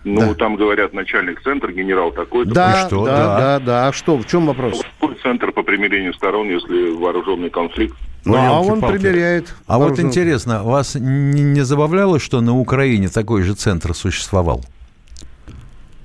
Ну, 0.06 0.20
да. 0.20 0.34
там 0.36 0.56
говорят 0.56 0.94
начальник 0.94 1.42
центра, 1.42 1.72
генерал 1.72 2.12
такой-то. 2.12 2.54
Да, 2.54 2.86
что? 2.86 3.06
да, 3.06 3.18
да, 3.18 3.38
да, 3.38 3.60
да. 3.60 3.88
А 3.88 3.92
что, 3.92 4.16
в 4.18 4.28
чем 4.28 4.46
вопрос? 4.46 4.84
Какой 5.00 5.16
центр 5.16 5.52
по 5.52 5.64
примирению 5.64 6.14
сторон, 6.14 6.48
если 6.48 6.96
вооруженный 6.96 7.50
конфликт? 7.50 7.98
Ну, 8.24 8.36
а 8.36 8.62
он 8.62 8.82
примеряет. 8.82 9.56
А 9.66 9.80
вот 9.80 10.00
интересно, 10.00 10.62
вас 10.64 10.94
не, 10.94 11.42
не 11.42 11.62
забавляло, 11.62 12.20
что 12.20 12.40
на 12.42 12.56
Украине 12.56 13.08
такой 13.10 13.42
же 13.42 13.56
центр 13.56 13.96
существовал? 13.96 14.64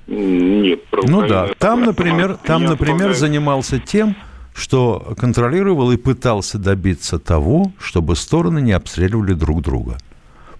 Нет. 0.07 0.79
Ну 1.03 1.27
да, 1.27 1.49
там, 1.59 1.83
например, 1.83 2.37
там, 2.43 2.65
например, 2.65 3.13
занимался 3.13 3.77
тем, 3.77 4.15
что 4.55 5.13
контролировал 5.15 5.91
и 5.91 5.97
пытался 5.97 6.57
добиться 6.57 7.19
того, 7.19 7.71
чтобы 7.79 8.15
стороны 8.15 8.61
не 8.61 8.71
обстреливали 8.71 9.33
друг 9.33 9.61
друга. 9.61 9.97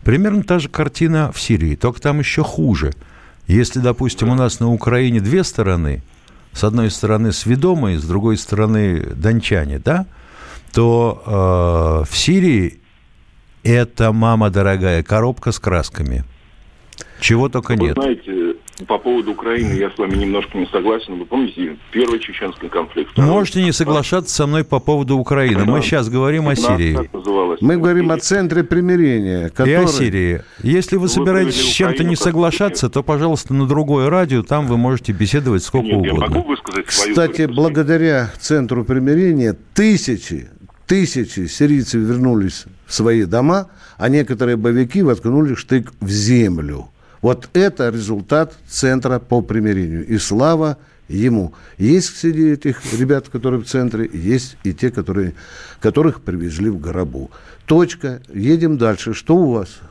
Примерно 0.03 0.43
та 0.43 0.59
же 0.59 0.69
картина 0.69 1.31
в 1.31 1.41
Сирии, 1.41 1.75
только 1.75 1.99
там 1.99 2.19
еще 2.19 2.43
хуже– 2.43 2.91
если, 3.51 3.79
допустим, 3.79 4.29
у 4.29 4.35
нас 4.35 4.59
на 4.59 4.71
Украине 4.71 5.19
две 5.19 5.43
стороны, 5.43 6.03
с 6.53 6.63
одной 6.63 6.89
стороны 6.91 7.31
сведомые, 7.31 7.99
с 7.99 8.03
другой 8.03 8.37
стороны 8.37 9.01
дончане, 9.15 9.79
да, 9.79 10.05
то 10.73 11.23
э, 12.05 12.11
в 12.11 12.17
Сирии 12.17 12.79
это, 13.63 14.11
мама 14.11 14.49
дорогая, 14.49 15.03
коробка 15.03 15.51
с 15.51 15.59
красками. 15.59 16.23
Чего 17.19 17.49
только 17.49 17.73
Вы 17.73 17.87
нет. 17.87 17.93
знаете, 17.95 18.31
по 18.85 18.97
поводу 18.97 19.31
Украины 19.31 19.73
я 19.73 19.89
с 19.89 19.97
вами 19.97 20.15
немножко 20.15 20.57
не 20.57 20.65
согласен. 20.67 21.19
Вы 21.19 21.25
помните 21.25 21.77
первый 21.91 22.19
чеченский 22.19 22.69
конфликт? 22.69 23.17
Можете 23.17 23.63
не 23.63 23.71
соглашаться 23.71 24.33
со 24.35 24.47
мной 24.47 24.63
по 24.63 24.79
поводу 24.79 25.17
Украины. 25.17 25.65
Мы 25.65 25.81
сейчас 25.81 26.09
говорим 26.09 26.47
о 26.47 26.55
Сирии. 26.55 27.09
Мы 27.61 27.77
говорим 27.77 28.11
о 28.11 28.17
центре 28.17 28.63
примирения. 28.63 29.49
Который... 29.49 29.71
И 29.71 29.73
о 29.75 29.87
Сирии. 29.87 30.41
Если 30.63 30.95
вы, 30.95 31.03
вы 31.03 31.09
собираетесь 31.09 31.61
с 31.61 31.73
чем-то 31.73 32.03
не 32.03 32.15
соглашаться, 32.15 32.89
то, 32.89 33.03
пожалуйста, 33.03 33.53
на 33.53 33.67
другое 33.67 34.09
радио, 34.09 34.43
там 34.43 34.67
вы 34.67 34.77
можете 34.77 35.11
беседовать 35.11 35.63
сколько 35.63 35.87
Нет, 35.87 35.97
угодно. 35.97 36.23
Я 36.23 36.29
могу 36.29 36.49
высказать 36.49 36.89
свою 36.89 37.13
Кстати, 37.13 37.45
благодаря 37.45 38.31
центру 38.39 38.83
примирения 38.83 39.55
тысячи, 39.73 40.49
тысячи 40.85 41.47
сирийцев 41.47 42.01
вернулись 42.01 42.65
в 42.85 42.93
свои 42.93 43.23
дома, 43.23 43.67
а 43.97 44.09
некоторые 44.09 44.57
боевики 44.57 45.01
воткнули 45.01 45.55
штык 45.55 45.93
в 45.99 46.09
землю. 46.09 46.90
Вот 47.21 47.49
это 47.53 47.89
результат 47.89 48.53
Центра 48.67 49.19
по 49.19 49.41
примирению. 49.41 50.05
И 50.07 50.17
слава 50.17 50.77
ему. 51.07 51.53
Есть 51.77 52.17
среди 52.17 52.51
этих 52.51 52.81
ребят, 52.93 53.29
которые 53.29 53.61
в 53.61 53.65
центре, 53.65 54.09
есть 54.11 54.57
и 54.63 54.73
те, 54.73 54.91
которые, 54.91 55.33
которых 55.79 56.21
привезли 56.21 56.69
в 56.69 56.79
гробу. 56.79 57.31
Точка. 57.65 58.21
Едем 58.33 58.77
дальше. 58.77 59.13
Что 59.13 59.35
у 59.35 59.51
вас? 59.53 59.81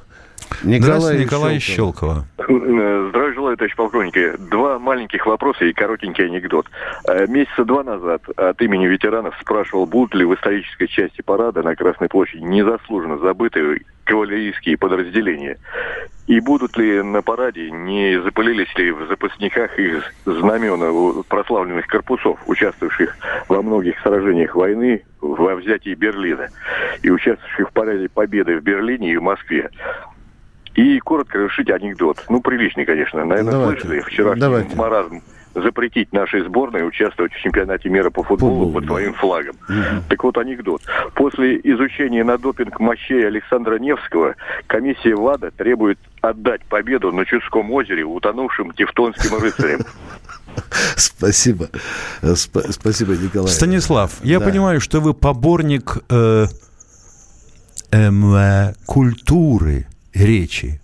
Николай 0.64 1.18
Николай 1.18 1.58
Щелкова. 1.60 2.26
Здравия 2.38 3.30
Николай 3.50 3.56
товарищ 3.56 3.76
полковник, 3.76 4.48
два 4.50 4.78
маленьких 4.78 5.26
вопроса 5.26 5.64
и 5.64 5.72
коротенький 5.72 6.26
анекдот. 6.26 6.66
Э, 7.08 7.26
месяца 7.26 7.64
два 7.64 7.82
назад 7.82 8.22
от 8.36 8.60
имени 8.62 8.86
ветеранов 8.86 9.34
спрашивал, 9.40 9.86
будут 9.86 10.14
ли 10.14 10.24
в 10.24 10.34
исторической 10.34 10.86
части 10.86 11.22
парада 11.22 11.62
на 11.62 11.74
Красной 11.74 12.08
площади 12.08 12.42
незаслуженно 12.42 13.18
забытые 13.18 13.82
кавалерийские 14.10 14.76
подразделения. 14.76 15.56
И 16.26 16.40
будут 16.40 16.76
ли 16.76 17.00
на 17.02 17.22
параде, 17.22 17.70
не 17.70 18.20
запылились 18.20 18.72
ли 18.76 18.90
в 18.90 19.06
запасниках 19.06 19.78
их 19.78 20.12
знамена 20.24 21.22
прославленных 21.28 21.86
корпусов, 21.86 22.38
участвовавших 22.46 23.16
во 23.48 23.62
многих 23.62 24.00
сражениях 24.00 24.54
войны, 24.56 25.04
во 25.20 25.54
взятии 25.54 25.94
Берлина 25.94 26.48
и 27.02 27.10
участвовавших 27.10 27.70
в 27.70 27.72
параде 27.72 28.08
Победы 28.08 28.58
в 28.58 28.62
Берлине 28.62 29.12
и 29.12 29.16
в 29.16 29.22
Москве. 29.22 29.70
И 30.74 30.98
коротко 31.00 31.38
решить 31.38 31.70
анекдот. 31.70 32.24
Ну, 32.28 32.40
приличный, 32.40 32.84
конечно. 32.84 33.24
Наверное, 33.24 33.52
Давайте. 33.52 33.82
слышали 33.82 34.00
вчерашний 34.00 34.40
Давайте. 34.40 34.76
маразм 34.76 35.22
запретить 35.54 36.12
нашей 36.12 36.42
сборной 36.42 36.86
участвовать 36.86 37.32
в 37.32 37.40
чемпионате 37.40 37.88
мира 37.88 38.10
по 38.10 38.22
футболу 38.22 38.66
Футбол, 38.66 38.72
под 38.72 38.82
да. 38.84 38.88
своим 38.88 39.14
флагом. 39.14 39.56
Так 40.08 40.22
вот 40.24 40.38
анекдот. 40.38 40.82
После 41.14 41.56
изучения 41.64 42.24
на 42.24 42.38
допинг 42.38 42.78
мощей 42.80 43.26
Александра 43.26 43.78
Невского 43.78 44.36
комиссия 44.66 45.14
ВАДА 45.14 45.50
требует 45.50 45.98
отдать 46.20 46.62
победу 46.64 47.12
на 47.12 47.24
Чудском 47.24 47.70
озере 47.72 48.04
утонувшим 48.04 48.72
тевтонским 48.72 49.38
рыцарям. 49.38 49.80
Спасибо. 50.96 51.68
Сп- 52.22 52.70
Спасибо, 52.72 53.12
Николай. 53.14 53.48
Станислав, 53.48 54.12
я 54.22 54.38
Да. 54.38 54.46
понимаю, 54.46 54.80
что 54.80 55.00
вы 55.00 55.14
поборник 55.14 55.96
э, 56.08 56.46
эм, 57.92 58.34
э, 58.34 58.74
культуры 58.86 59.86
речи. 60.14 60.79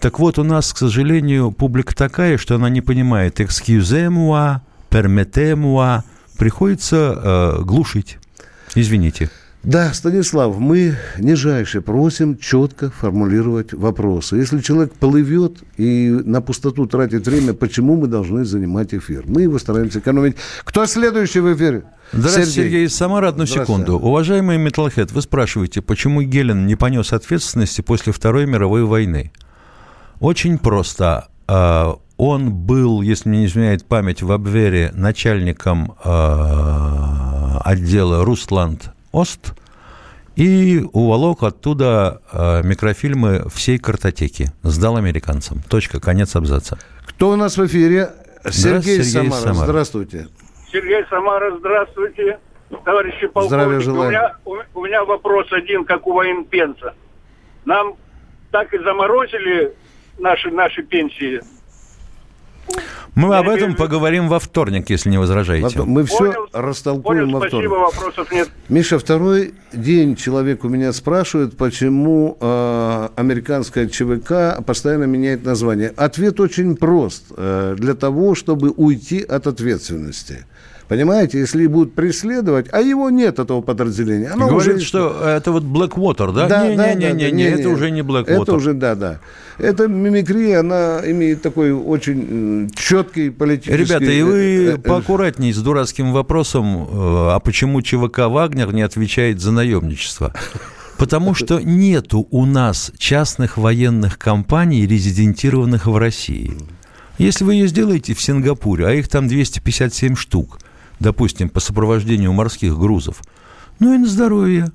Так 0.00 0.20
вот, 0.20 0.38
у 0.38 0.44
нас, 0.44 0.72
к 0.72 0.78
сожалению, 0.78 1.50
публика 1.50 1.94
такая, 1.94 2.38
что 2.38 2.54
она 2.54 2.70
не 2.70 2.80
понимает 2.80 3.40
«excuse 3.40 4.08
moi», 4.08 4.60
«permettez 4.90 5.54
moi», 5.54 6.02
приходится 6.38 7.56
э, 7.58 7.62
глушить. 7.64 8.18
Извините. 8.76 9.28
Да, 9.64 9.92
Станислав, 9.92 10.56
мы 10.56 10.96
нижайше 11.18 11.80
просим 11.80 12.38
четко 12.38 12.90
формулировать 12.90 13.72
вопросы. 13.72 14.36
Если 14.36 14.60
человек 14.60 14.92
плывет 14.94 15.58
и 15.76 16.10
на 16.10 16.40
пустоту 16.40 16.86
тратит 16.86 17.26
время, 17.26 17.52
почему 17.54 17.96
мы 17.96 18.06
должны 18.06 18.44
занимать 18.44 18.94
эфир? 18.94 19.24
Мы 19.26 19.42
его 19.42 19.58
стараемся 19.58 19.98
экономить. 19.98 20.36
Кто 20.62 20.86
следующий 20.86 21.40
в 21.40 21.52
эфире? 21.54 21.82
Здравствуйте, 22.12 22.50
Сергей, 22.52 22.86
из 22.86 22.94
Самары. 22.94 23.26
Одну 23.26 23.46
секунду. 23.46 23.98
Уважаемый 23.98 24.58
Металлхед, 24.58 25.10
вы 25.10 25.22
спрашиваете, 25.22 25.82
почему 25.82 26.22
Гелен 26.22 26.66
не 26.66 26.76
понес 26.76 27.12
ответственности 27.12 27.80
после 27.80 28.12
Второй 28.12 28.46
мировой 28.46 28.84
войны? 28.84 29.32
Очень 30.20 30.58
просто. 30.58 31.28
А, 31.46 31.96
Он 32.16 32.52
был, 32.52 33.02
если 33.02 33.28
мне 33.28 33.40
не 33.40 33.46
изменяет 33.46 33.84
память, 33.84 34.22
в 34.22 34.32
Абвере 34.32 34.90
начальником 34.92 35.94
а, 36.02 37.60
отдела 37.64 38.24
Русланд 38.24 38.90
Ост 39.12 39.54
и 40.34 40.84
уволок 40.92 41.42
оттуда 41.42 42.20
а, 42.32 42.62
микрофильмы 42.62 43.48
всей 43.50 43.78
картотеки. 43.78 44.52
Сдал 44.62 44.96
американцам. 44.96 45.62
Точка. 45.68 46.00
Конец 46.00 46.34
абзаца. 46.34 46.78
Кто 47.06 47.30
у 47.30 47.36
нас 47.36 47.56
в 47.56 47.66
эфире? 47.66 48.10
Сергей, 48.50 49.02
Сергей 49.02 49.04
Самара. 49.04 49.40
Самары. 49.40 49.66
Здравствуйте. 49.66 50.28
Сергей 50.72 51.04
Самара, 51.08 51.56
здравствуйте. 51.56 52.38
Товарищи 52.84 53.30
Здравия 53.34 53.80
полковники, 53.80 53.88
у 53.88 54.08
меня, 54.08 54.36
у, 54.44 54.56
у 54.74 54.84
меня 54.84 55.04
вопрос 55.04 55.46
один, 55.52 55.84
как 55.84 56.06
у 56.06 56.12
военпенца. 56.12 56.94
Нам 57.64 57.94
так 58.50 58.72
и 58.74 58.78
заморозили 58.78 59.74
наши, 60.18 60.50
наши 60.50 60.82
пенсии. 60.82 61.40
Мы 63.14 63.32
Я 63.32 63.38
об 63.40 63.48
этом 63.48 63.74
поговорим 63.74 64.28
во 64.28 64.38
вторник, 64.38 64.90
если 64.90 65.10
не 65.10 65.18
возражаете. 65.18 65.82
Мы 65.82 66.04
все 66.04 66.18
Понял, 66.18 66.48
растолкуем 66.52 67.24
Понял, 67.24 67.32
во 67.32 67.48
спасибо, 67.48 67.66
вторник. 67.66 67.94
вопросов 67.94 68.32
нет. 68.32 68.48
Миша, 68.68 68.98
второй 68.98 69.54
день 69.72 70.14
человек 70.14 70.64
у 70.64 70.68
меня 70.68 70.92
спрашивает, 70.92 71.56
почему 71.56 72.36
э, 72.40 73.08
американская 73.16 73.88
ЧВК 73.88 74.64
постоянно 74.64 75.04
меняет 75.04 75.44
название. 75.44 75.92
Ответ 75.96 76.38
очень 76.38 76.76
прост. 76.76 77.24
Э, 77.36 77.74
для 77.76 77.94
того, 77.94 78.34
чтобы 78.34 78.70
уйти 78.70 79.20
от 79.22 79.46
ответственности. 79.46 80.44
Понимаете, 80.88 81.38
если 81.38 81.66
будут 81.66 81.94
преследовать, 81.94 82.66
а 82.72 82.80
его 82.80 83.10
нет, 83.10 83.38
этого 83.38 83.60
подразделения. 83.60 84.28
Оно 84.28 84.48
Говорит, 84.48 84.76
уже- 84.76 84.84
что 84.86 85.22
это 85.22 85.52
вот 85.52 85.62
Blackwater, 85.62 86.32
да? 86.32 86.48
Да, 86.48 86.66
не, 86.66 86.76
да, 86.76 86.94
не, 86.94 87.00
да, 87.00 87.12
не, 87.12 87.24
да, 87.24 87.30
не, 87.30 87.42
это 87.44 87.68
уже 87.68 87.90
не 87.90 88.00
Blackwater. 88.00 88.42
Это 88.42 88.54
уже, 88.54 88.72
да, 88.72 88.94
да. 88.94 89.20
Это 89.58 89.86
мимикрия, 89.86 90.60
она 90.60 91.02
имеет 91.04 91.42
такой 91.42 91.72
очень 91.72 92.62
м, 92.62 92.70
четкий 92.70 93.28
политический... 93.28 93.76
Ребята, 93.76 94.06
и 94.06 94.20
э, 94.20 94.24
вы 94.24 94.64
э, 94.66 94.78
поаккуратнее 94.78 95.52
с 95.52 95.58
дурацким 95.58 96.12
вопросом, 96.12 96.84
э, 96.84 96.86
а 97.34 97.38
почему 97.40 97.82
ЧВК 97.82 98.20
«Вагнер» 98.28 98.72
не 98.72 98.82
отвечает 98.82 99.40
за 99.40 99.52
наемничество? 99.52 100.32
Потому 100.96 101.34
что 101.34 101.60
нету 101.60 102.26
у 102.30 102.46
нас 102.46 102.92
частных 102.98 103.58
военных 103.58 104.18
компаний, 104.18 104.86
резидентированных 104.86 105.86
в 105.86 105.96
России. 105.96 106.54
Если 107.18 107.44
вы 107.44 107.54
ее 107.54 107.66
сделаете 107.66 108.14
в 108.14 108.22
Сингапуре, 108.22 108.86
а 108.86 108.92
их 108.92 109.08
там 109.08 109.28
257 109.28 110.16
штук, 110.16 110.58
допустим, 111.00 111.48
по 111.48 111.60
сопровождению 111.60 112.32
морских 112.32 112.76
грузов, 112.78 113.22
ну 113.80 113.94
и 113.94 113.98
на 113.98 114.06
здоровье. 114.06 114.66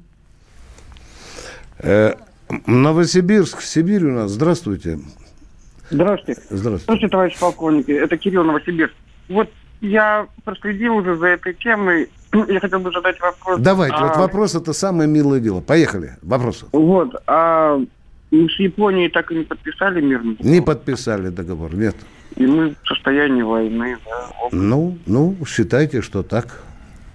э, 1.79 2.13
Новосибирск, 2.67 3.61
Сибирь 3.61 4.05
у 4.05 4.11
нас. 4.13 4.31
Здравствуйте. 4.31 4.99
Здравствуйте. 5.89 6.41
Здравствуйте. 6.49 6.85
Слушайте, 6.85 7.07
товарищ 7.09 7.37
полковник, 7.39 7.89
это 7.89 8.17
Кирилл 8.17 8.43
Новосибирск. 8.43 8.93
Вот 9.29 9.49
я 9.81 10.27
проследил 10.43 10.95
уже 10.97 11.17
за 11.17 11.27
этой 11.27 11.53
темой. 11.53 12.09
Я 12.47 12.59
хотел 12.59 12.79
бы 12.79 12.91
задать 12.91 13.19
вопрос. 13.19 13.59
Давайте, 13.59 13.97
вот 13.97 14.15
А, 14.15 14.19
вопрос 14.19 14.55
это 14.55 14.73
самое 14.73 15.09
милое 15.09 15.39
дело. 15.39 15.61
Поехали. 15.61 16.17
Вопросы. 16.21 16.65
Вот, 16.71 17.15
а 17.27 17.77
мы 18.31 18.49
с 18.49 18.59
Японией 18.59 19.09
так 19.09 19.31
и 19.31 19.35
не 19.35 19.43
подписали 19.43 20.01
мирный 20.01 20.35
договор. 20.35 20.51
Не 20.51 20.61
подписали 20.61 21.29
договор, 21.29 21.75
нет. 21.75 21.95
И 22.35 22.45
мы 22.45 22.75
в 22.83 22.87
состоянии 22.87 23.41
войны. 23.43 23.97
Да. 24.05 24.47
Ну, 24.51 24.97
ну, 25.05 25.35
считайте, 25.47 26.01
что 26.01 26.23
так. 26.23 26.59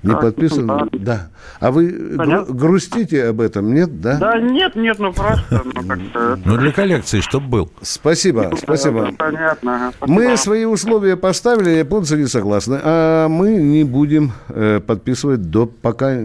Не 0.05 0.13
Так, 0.13 0.21
подписано? 0.21 0.87
да. 0.93 0.99
Да. 0.99 1.29
А 1.59 1.73
вы 1.73 1.89
гру- 1.91 2.45
грустите 2.49 3.25
об 3.27 3.41
этом, 3.41 3.75
нет, 3.75 4.01
да? 4.01 4.17
Да 4.19 4.39
нет, 4.39 4.77
нет, 4.77 5.01
ну 5.01 5.13
просто, 5.13 5.61
ну 5.65 5.83
как-то... 5.83 6.39
Ну, 6.45 6.57
для 6.57 6.71
коллекции, 6.71 7.19
чтоб 7.19 7.43
был. 7.43 7.69
Спасибо, 7.83 8.53
спасибо. 8.63 9.11
Понятно. 9.19 9.93
Мы 10.07 10.37
свои 10.37 10.65
условия 10.67 11.17
поставили, 11.17 11.71
японцы 11.71 12.17
не 12.17 12.27
согласны, 12.29 12.79
а 12.81 13.27
мы 13.27 13.57
не 13.57 13.83
будем 13.83 14.31
э, 14.51 14.79
подписывать 14.79 15.51
до 15.51 15.67
пока 15.67 16.17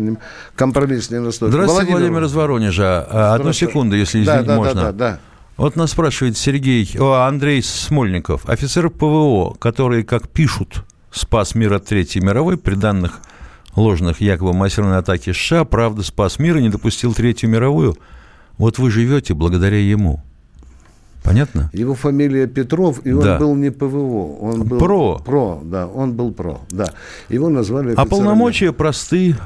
компромисс 0.55 1.09
не 1.09 1.19
наступит. 1.19 1.53
Здравствуйте, 1.53 1.93
Владимир, 1.93 2.23
из 2.25 2.33
Воронежа. 2.33 3.07
А, 3.09 3.33
Одну 3.33 3.53
секунду, 3.53 3.95
если 3.95 4.23
Да, 4.23 4.33
извинить 4.33 4.47
да, 4.47 4.53
да, 4.53 4.57
можно. 4.59 4.81
да, 4.83 4.91
да. 4.91 5.19
Вот 5.55 5.75
нас 5.75 5.91
спрашивает 5.91 6.35
Сергей, 6.37 6.89
о, 6.99 7.27
Андрей 7.27 7.61
Смольников, 7.61 8.49
офицер 8.49 8.89
ПВО, 8.89 9.53
который, 9.59 10.03
как 10.03 10.27
пишут, 10.29 10.83
спас 11.11 11.53
мир 11.53 11.73
от 11.73 11.85
Третьей 11.85 12.21
мировой 12.21 12.57
при 12.57 12.73
данных 12.75 13.21
ложных 13.75 14.19
якобы 14.19 14.53
массированной 14.53 14.97
атаки 14.97 15.31
США, 15.31 15.63
правда, 15.63 16.03
спас 16.03 16.39
мир 16.39 16.57
и 16.57 16.61
не 16.61 16.69
допустил 16.69 17.13
Третью 17.13 17.49
мировую. 17.49 17.95
Вот 18.57 18.77
вы 18.79 18.89
живете 18.89 19.33
благодаря 19.33 19.77
ему. 19.77 20.23
Понятно? 21.23 21.69
Его 21.71 21.95
фамилия 21.95 22.47
Петров, 22.47 23.05
и 23.05 23.11
он 23.11 23.23
Да. 23.23 23.37
был 23.39 23.55
не 23.55 23.69
ПВО, 23.69 24.37
он 24.41 24.63
был 24.63 24.77
Про. 24.79 25.19
Про, 25.19 25.61
да, 25.63 25.87
он 25.87 26.13
был 26.13 26.33
про, 26.33 26.61
да. 26.69 26.93
Его 27.29 27.49
назвали. 27.49 27.93
А 27.95 28.05
полномочия 28.05 28.73
просты. 28.73 29.37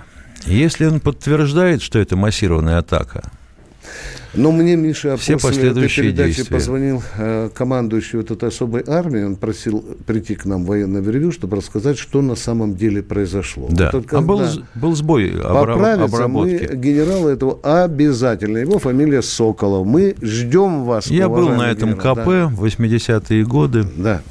Если 0.46 0.86
он 0.86 1.00
подтверждает, 1.00 1.82
что 1.82 2.00
это 2.00 2.16
массированная 2.16 2.80
атака, 2.80 3.30
Но 4.38 4.52
мне 4.52 4.76
Миша 4.76 5.18
Все 5.18 5.34
после 5.34 5.50
последующие 5.50 6.06
этой 6.06 6.14
передачи 6.16 6.36
действия. 6.38 6.56
позвонил 6.56 7.04
э, 7.18 7.50
командующий 7.54 8.20
вот 8.20 8.32
этой 8.32 8.50
особой 8.50 8.84
армии, 8.88 9.24
он 9.24 9.36
просил 9.36 9.84
прийти 10.06 10.36
к 10.36 10.46
нам 10.46 10.64
в 10.64 10.68
военное 10.68 11.02
ревью, 11.02 11.32
чтобы 11.32 11.58
рассказать, 11.58 11.98
что 11.98 12.22
на 12.22 12.36
самом 12.36 12.76
деле 12.76 13.02
произошло. 13.04 13.68
да. 13.72 13.90
Вот 13.92 14.06
а 14.14 14.22
был, 14.22 14.42
был 14.76 14.96
сбой 14.96 15.32
обра- 15.32 15.44
поправиться, 15.74 16.08
мы 16.08 16.24
обработки. 16.44 16.76
генерала 16.76 17.30
этого 17.30 17.60
обязательно. 17.64 18.58
Его 18.60 18.80
фамилия 18.80 19.22
Соколов. 19.22 19.86
Мы 19.88 20.16
ждем 20.22 20.84
вас. 20.84 21.08
Я 21.08 21.28
был 21.30 21.50
на 21.50 21.72
этом 21.72 21.94
генерал. 21.96 22.16
КП 22.16 22.26
Да. 22.28 22.48
в 22.48 22.64
80-е 22.64 23.44
годы. 23.44 23.86
Да. 23.98 24.22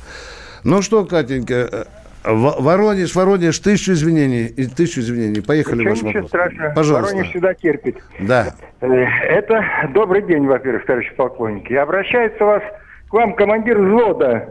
Ну 0.64 0.82
что, 0.82 1.04
Катенька, 1.04 1.54
э, 1.70 1.84
В- 2.26 2.62
Воронеж, 2.62 3.14
Воронеж, 3.14 3.58
тысячу 3.60 3.92
извинений. 3.92 4.46
И 4.46 4.66
тысячу 4.66 5.00
извинений. 5.00 5.42
Поехали, 5.42 5.78
Ничего, 5.80 5.90
ваш 5.90 5.98
ничего 6.02 6.12
вопрос. 6.14 6.28
страшного. 6.30 6.74
Пожалуйста. 6.74 7.14
Воронеж 7.14 7.30
всегда 7.30 7.54
терпит. 7.54 7.96
Да. 8.20 8.46
Э, 8.80 8.86
Это 8.88 9.64
добрый 9.94 10.22
день, 10.22 10.46
во-первых, 10.46 10.84
товарищи 10.86 11.14
полковники. 11.16 11.72
Обращается 11.74 12.44
вас 12.44 12.62
к 13.08 13.12
вам 13.12 13.34
командир 13.34 13.78
взвода 13.80 14.48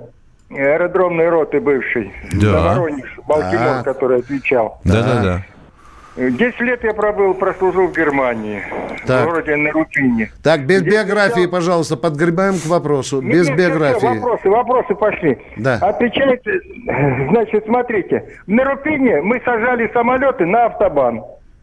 э, 0.49 0.55
аэродромной 0.75 1.27
роты 1.29 1.59
бывший. 1.59 2.13
Да. 2.33 2.75
Воронеж, 2.75 3.09
Балтимор, 3.27 3.79
А. 3.79 3.83
который 3.83 4.19
отвечал. 4.19 4.79
Да-да-да. 4.85 5.43
10 6.17 6.59
лет 6.61 6.83
я 6.83 6.93
пробыл, 6.93 7.33
прослужил 7.33 7.87
в 7.87 7.93
Германии, 7.95 8.63
Так. 9.05 9.23
в 9.23 9.25
городе 9.25 9.55
Нарутине. 9.57 10.31
Так, 10.41 10.65
без 10.65 10.79
Здесь 10.79 10.93
биографии, 10.93 11.41
все- 11.41 11.47
пожалуйста, 11.49 11.97
подгребаем 11.97 12.55
к 12.57 12.65
вопросу. 12.67 13.21
Нет, 13.21 13.33
Без 13.33 13.49
нет, 13.49 13.57
биографии. 13.57 14.05
нет, 14.05 14.21
вопросы, 14.21 14.49
вопросы 14.49 14.95
пошли. 14.95 15.37
Да. 15.57 15.75
Отвечайте, 15.81 16.51
значит, 17.31 17.65
смотрите. 17.65 18.23
В 18.47 18.49
Нарутине 18.49 19.21
мы 19.21 19.41
сажали 19.43 19.89
самолеты 19.93 20.45
на 20.45 20.65
автобан. 20.67 21.21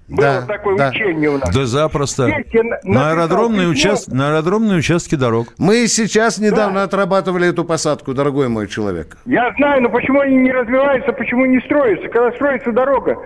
Было 0.08 0.40
Да, 0.40 0.42
такое 0.46 0.76
да. 0.76 0.90
учение 0.90 1.30
у 1.30 1.38
нас. 1.38 1.48
Да 1.54 1.64
запросто. 1.64 2.24
Здесь 2.28 2.44
я 2.52 2.62
на- 2.84 3.12
аэродромные, 3.12 3.68
участ... 3.68 4.08
на 4.12 4.28
аэродромные 4.28 4.78
участки 4.78 5.14
дорог. 5.14 5.46
Мы 5.56 5.86
сейчас 5.86 6.38
недавно 6.38 6.82
отрабатывали 6.82 7.48
эту 7.48 7.64
посадку, 7.64 8.12
дорогой 8.12 8.48
мой 8.48 8.68
человек. 8.68 9.16
Я 9.24 9.50
знаю, 9.56 9.80
но 9.82 9.88
почему 9.88 10.20
они 10.20 10.36
не 10.36 10.52
развиваются, 10.52 11.12
почему 11.12 11.46
не 11.46 11.60
строятся? 11.60 12.08
Когда 12.08 12.30
строится 12.32 12.72
дорога. 12.72 13.16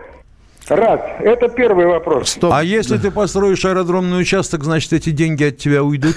Раз. 0.68 1.00
Это 1.20 1.48
первый 1.48 1.86
вопрос. 1.86 2.30
Стоп. 2.30 2.52
А 2.52 2.62
если 2.64 2.98
ты 2.98 3.10
построишь 3.12 3.64
аэродромный 3.64 4.20
участок, 4.20 4.64
значит, 4.64 4.92
эти 4.92 5.10
деньги 5.10 5.44
от 5.44 5.58
тебя 5.58 5.82
уйдут. 5.84 6.16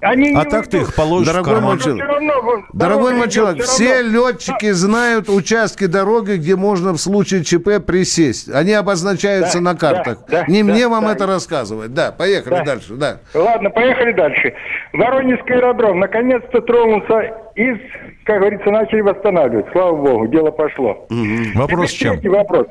Они 0.00 0.30
не 0.32 0.36
А 0.40 0.44
так 0.44 0.68
ты 0.68 0.78
их 0.78 0.94
положишь 0.94 1.28
в 1.28 1.32
Дорогой 1.32 1.60
мой 1.60 1.78
карман. 1.78 1.98
человек, 1.98 2.64
Дорогой 2.72 3.14
мой 3.14 3.28
человек, 3.28 3.64
все 3.64 4.02
летчики 4.02 4.70
знают 4.70 5.28
участки 5.28 5.86
дороги, 5.86 6.32
где 6.36 6.56
можно 6.56 6.92
в 6.92 6.98
случае 6.98 7.44
ЧП 7.44 7.84
присесть. 7.86 8.48
Они 8.48 8.72
обозначаются 8.72 9.58
Да, 9.58 9.64
на 9.64 9.74
картах. 9.76 10.18
да, 10.28 10.44
да, 10.44 10.46
Не 10.52 10.62
да, 10.62 10.72
мне 10.72 10.88
вам 10.88 11.04
да. 11.04 11.12
это 11.12 11.26
рассказывать. 11.26 11.92
Да, 11.92 12.12
поехали 12.12 12.54
Да. 12.54 12.64
дальше. 12.64 12.94
Да. 12.94 13.18
Ладно, 13.34 13.68
поехали 13.70 14.12
дальше. 14.12 14.54
Воронежский 14.94 15.54
аэродром 15.54 16.00
наконец-то 16.00 16.60
тронулся 16.62 17.34
из, 17.56 17.76
как 18.24 18.38
говорится, 18.40 18.70
начали 18.70 19.02
восстанавливать. 19.02 19.66
Слава 19.72 19.96
богу, 19.96 20.28
дело 20.28 20.50
пошло. 20.50 21.06
Вопрос 21.54 21.90
в 21.90 21.94
Теперь 21.94 22.00
чем? 22.08 22.12
третий 22.14 22.28
вопрос. 22.30 22.66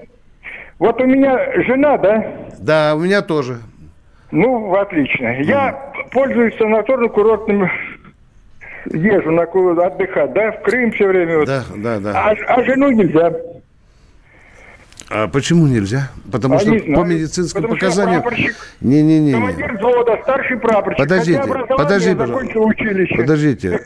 Вот 0.82 1.00
у 1.00 1.06
меня 1.06 1.38
жена, 1.62 1.96
да? 2.00 2.26
Да, 2.58 2.96
у 2.96 3.02
меня 3.02 3.22
тоже. 3.22 3.60
Ну, 4.32 4.74
отлично. 4.74 5.40
Я 5.42 5.94
пользуюсь 6.12 6.56
санаторно-курортным 6.56 7.70
езжу 8.92 9.30
на 9.30 9.44
отдыхать, 9.44 10.34
да, 10.34 10.54
в 10.54 10.64
Крым 10.64 10.92
все 10.92 11.06
время. 11.06 11.38
вот. 11.38 11.46
Да, 11.46 11.64
да, 11.76 12.00
да. 12.00 12.12
А, 12.16 12.32
а 12.48 12.64
жену 12.64 12.90
нельзя. 12.90 13.32
А 15.14 15.28
почему 15.28 15.68
нельзя? 15.68 16.10
Потому 16.32 16.56
А 16.56 16.60
что 16.60 16.70
не 16.72 16.80
по 16.96 17.02
медицинским 17.04 17.62
Потому 17.64 17.76
что 17.78 17.86
показаниям... 17.88 18.22
прапорщик, 18.22 18.56
Не-не-не. 18.80 19.34
Командир 19.34 19.76
взвода, 19.76 20.18
старший 20.24 20.58
прапорщик. 20.58 20.98
Подождите, 21.00 21.40
хотя 21.40 21.52
образование 21.52 21.78
подожди, 21.78 22.16
пожалуйста. 22.16 23.18
Подождите. 23.18 23.80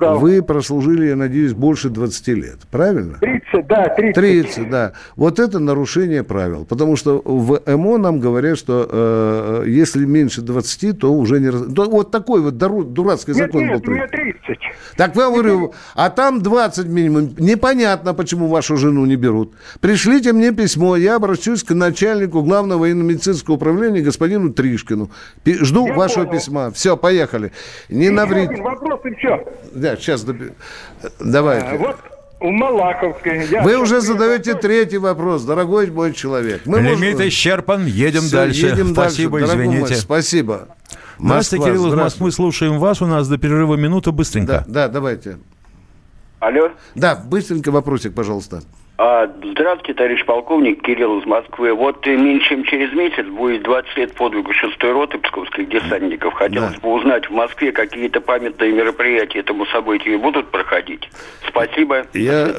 Вы 0.00 0.42
прослужили, 0.42 1.06
я 1.06 1.16
надеюсь, 1.16 1.52
больше 1.52 1.90
20 1.90 2.28
лет, 2.28 2.58
правильно? 2.72 3.18
30, 3.20 3.66
да, 3.68 3.88
30. 3.94 4.14
30, 4.14 4.70
да. 4.70 4.92
Вот 5.16 5.38
это 5.38 5.60
нарушение 5.60 6.24
правил. 6.24 6.64
Потому 6.64 6.96
что 6.96 7.22
в 7.24 7.60
МО 7.76 7.98
нам 7.98 8.18
говорят, 8.18 8.58
что 8.58 8.88
э, 8.90 9.64
если 9.68 10.04
меньше 10.04 10.42
20, 10.42 10.98
то 10.98 11.12
уже 11.12 11.38
не... 11.40 11.50
раз- 11.50 11.66
Вот 11.68 12.10
такой 12.10 12.40
вот 12.40 12.56
дурацкий 12.58 13.30
Нет, 13.32 13.38
закон 13.46 13.66
был 13.68 13.74
нет, 13.74 13.88
у 13.88 13.90
меня 13.92 14.06
принят. 14.08 14.36
30. 14.46 14.58
Так 14.96 15.16
я 15.16 15.28
говорю, 15.30 15.74
а 15.94 16.10
там 16.10 16.42
20 16.42 16.86
минимум. 16.86 17.34
Непонятно, 17.38 18.14
почему 18.14 18.48
вашу 18.48 18.76
жену 18.76 19.04
не 19.06 19.16
берут. 19.16 19.52
Пришлите 19.80 20.32
мне 20.32 20.52
письмо, 20.52 20.96
я 20.96 21.16
обращусь 21.16 21.62
к 21.64 21.70
начальнику 21.74 22.42
главного 22.42 22.80
военно-медицинского 22.80 23.54
управления 23.54 24.00
господину 24.00 24.52
Тришкину. 24.52 25.10
Пи- 25.42 25.58
Жду 25.64 25.86
Я 25.86 25.94
вашего 25.94 26.24
понял. 26.24 26.38
письма. 26.38 26.70
Все, 26.70 26.96
поехали. 26.96 27.52
Не 27.88 28.08
один 28.08 28.62
вопрос 28.62 29.00
и 29.04 29.14
все. 29.14 29.44
Да, 29.74 29.96
сейчас. 29.96 30.24
Давайте. 31.20 31.76
Вот 31.78 31.96
у 32.40 32.50
Малаковской. 32.50 33.46
я 33.50 33.62
Вы 33.62 33.76
уже 33.78 34.00
задаете 34.00 34.52
готов. 34.52 34.62
третий 34.62 34.98
вопрос, 34.98 35.42
дорогой 35.44 35.90
мой 35.90 36.12
человек. 36.12 36.62
Мы 36.66 36.80
можем- 36.80 37.02
Лимит 37.02 37.20
исчерпан, 37.20 37.86
едем 37.86 38.20
Всё, 38.22 38.36
дальше. 38.36 38.66
едем 38.66 38.92
Спасибо, 38.92 39.38
дальше, 39.38 39.46
дорогой 39.54 39.66
мой, 39.66 39.74
извините. 39.84 39.94
Спасибо. 40.00 40.68
Москва, 41.18 41.66
Кирилл 41.66 41.88
из. 41.88 41.94
Москвы, 41.94 42.32
слушаем 42.32 42.78
вас. 42.78 43.02
У 43.02 43.06
нас 43.06 43.28
до 43.28 43.38
перерыва 43.38 43.74
минута, 43.74 44.12
быстренько. 44.12 44.64
Да, 44.66 44.86
да, 44.86 44.88
давайте. 44.88 45.38
Алло. 46.40 46.70
Да, 46.94 47.16
быстренько 47.16 47.70
вопросик, 47.70 48.14
пожалуйста. 48.14 48.62
А, 48.96 49.26
здравствуйте, 49.42 49.92
товарищ 49.94 50.24
полковник 50.24 50.80
Кирилл 50.82 51.18
из 51.18 51.26
Москвы. 51.26 51.74
Вот 51.74 52.06
э, 52.06 52.16
меньше 52.16 52.50
чем 52.50 52.62
через 52.62 52.92
месяц 52.92 53.26
будет 53.26 53.64
20 53.64 53.96
лет 53.96 54.14
подвигу 54.14 54.52
6-й 54.52 54.92
роты 54.92 55.18
псковских 55.18 55.68
десантников. 55.68 56.32
Хотелось 56.34 56.74
Да. 56.74 56.80
бы 56.80 56.94
узнать, 56.94 57.28
в 57.28 57.32
Москве 57.32 57.72
какие-то 57.72 58.20
памятные 58.20 58.70
мероприятия 58.72 59.40
этому 59.40 59.66
событию 59.66 60.20
будут 60.20 60.48
проходить? 60.52 61.10
Спасибо. 61.48 62.06
Я 62.14 62.54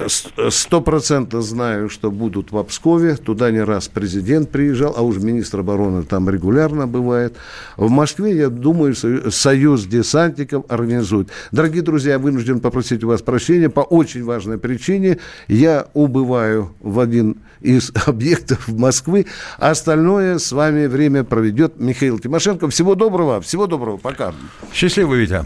стопроцентно 0.49 1.41
знаю, 1.41 1.89
что 1.89 2.11
будут 2.11 2.51
в 2.51 2.61
Пскове. 2.65 3.15
Туда 3.15 3.49
не 3.51 3.61
раз 3.61 3.87
президент 3.87 4.51
приезжал, 4.51 4.93
а 4.97 5.03
уж 5.03 5.15
министр 5.19 5.59
обороны 5.59 6.03
там 6.03 6.29
регулярно 6.29 6.85
бывает. 6.85 7.37
В 7.77 7.89
Москве, 7.89 8.31
я 8.35 8.49
думаю, 8.49 8.91
сою- 8.93 9.31
союз 9.31 9.85
десантников 9.85 10.65
организует. 10.67 11.29
Дорогие 11.53 11.81
друзья, 11.81 12.13
я 12.13 12.19
вынужден 12.19 12.59
попросить 12.59 13.05
у 13.05 13.07
вас 13.07 13.21
прощения 13.21 13.69
по 13.69 13.81
очень 13.81 14.25
важной 14.25 14.57
причине. 14.57 15.19
Я 15.47 15.85
убываю 16.25 16.75
в 16.81 16.99
один 16.99 17.37
из 17.61 17.91
объектов 18.05 18.67
Москвы. 18.67 19.27
А 19.57 19.71
остальное 19.71 20.39
с 20.39 20.51
вами 20.51 20.87
время 20.87 21.23
проведет 21.23 21.79
Михаил 21.79 22.19
Тимошенко. 22.19 22.69
Всего 22.69 22.95
доброго, 22.95 23.41
всего 23.41 23.67
доброго, 23.67 23.97
пока. 23.97 24.33
Счастливо, 24.73 25.13
Витя. 25.13 25.45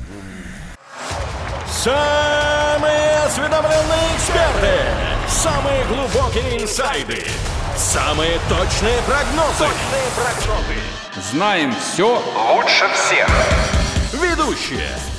Самые 1.68 3.20
осведомленные 3.26 4.16
эксперты, 4.16 4.74
самые 5.28 5.86
глубокие 5.86 6.64
инсайды, 6.64 7.24
самые 7.78 8.40
точные 8.50 9.00
прогнозы. 9.08 9.60
Точные 9.60 10.08
прогнозы. 10.16 11.32
Знаем 11.32 11.74
все 11.74 12.22
лучше 12.54 12.86
всех. 12.96 13.30
Ведущие. 14.14 15.19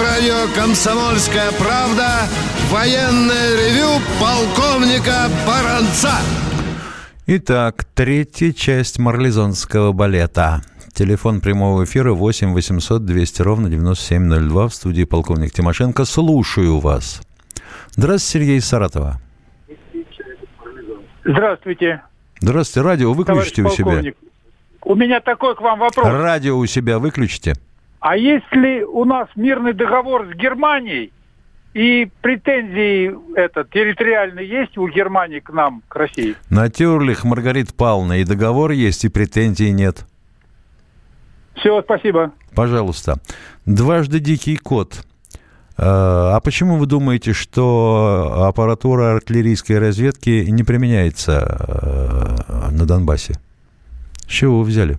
Радио 0.00 0.52
«Комсомольская 0.54 1.50
правда» 1.52 2.26
военное 2.70 3.56
ревю 3.56 4.00
полковника 4.20 5.28
Баранца. 5.46 6.12
Итак, 7.26 7.84
третья 7.94 8.52
часть 8.52 8.98
марлезонского 8.98 9.92
балета. 9.92 10.62
Телефон 10.92 11.40
прямого 11.40 11.84
эфира 11.84 12.12
8 12.12 12.52
800 12.52 13.04
200 13.04 13.42
ровно 13.42 13.68
9702 13.68 14.68
в 14.68 14.74
студии 14.74 15.04
полковник 15.04 15.52
Тимошенко. 15.52 16.04
Слушаю 16.04 16.78
вас. 16.78 17.22
Здравствуйте, 17.92 18.38
Сергей 18.38 18.60
Саратова. 18.60 19.20
Здравствуйте, 21.24 22.02
Здравствуйте, 22.40 22.86
радио 22.86 23.12
выключите 23.12 23.62
у 23.62 23.70
себя. 23.70 23.84
полковник. 23.84 24.16
У 24.82 24.94
меня 24.94 25.20
такой 25.20 25.54
к 25.54 25.60
вам 25.60 25.78
вопрос. 25.78 26.06
Радио 26.06 26.56
у 26.56 26.66
себя 26.66 26.98
выключите. 26.98 27.54
А 28.00 28.16
если 28.16 28.82
у 28.82 29.04
нас 29.04 29.28
мирный 29.36 29.74
договор 29.74 30.26
с 30.32 30.36
Германией 30.36 31.12
и 31.74 32.10
претензии 32.22 33.14
это, 33.36 33.64
территориальные 33.64 34.48
есть 34.48 34.78
у 34.78 34.88
Германии 34.88 35.40
к 35.40 35.50
нам, 35.50 35.82
к 35.86 35.94
России? 35.96 36.34
На 36.48 36.70
Тюрлих, 36.70 37.24
Маргарит 37.24 37.74
Павловна, 37.74 38.20
и 38.20 38.24
договор 38.24 38.70
есть, 38.70 39.04
и 39.04 39.08
претензий 39.08 39.70
нет. 39.70 40.06
Все, 41.56 41.82
спасибо. 41.82 42.32
Пожалуйста. 42.54 43.18
Дважды 43.66 44.18
дикий 44.18 44.56
кот. 44.56 45.04
Э, 45.76 45.82
А 45.84 46.40
почему 46.40 46.76
вы 46.76 46.86
думаете, 46.86 47.34
что 47.34 48.46
аппаратура 48.48 49.14
артиллерийской 49.16 49.78
разведки 49.78 50.46
не 50.48 50.62
применяется 50.62 52.46
э, 52.48 52.70
на 52.70 52.86
Донбассе? 52.86 53.34
С 54.26 54.30
чего 54.30 54.60
вы 54.60 54.64
взяли? 54.64 54.98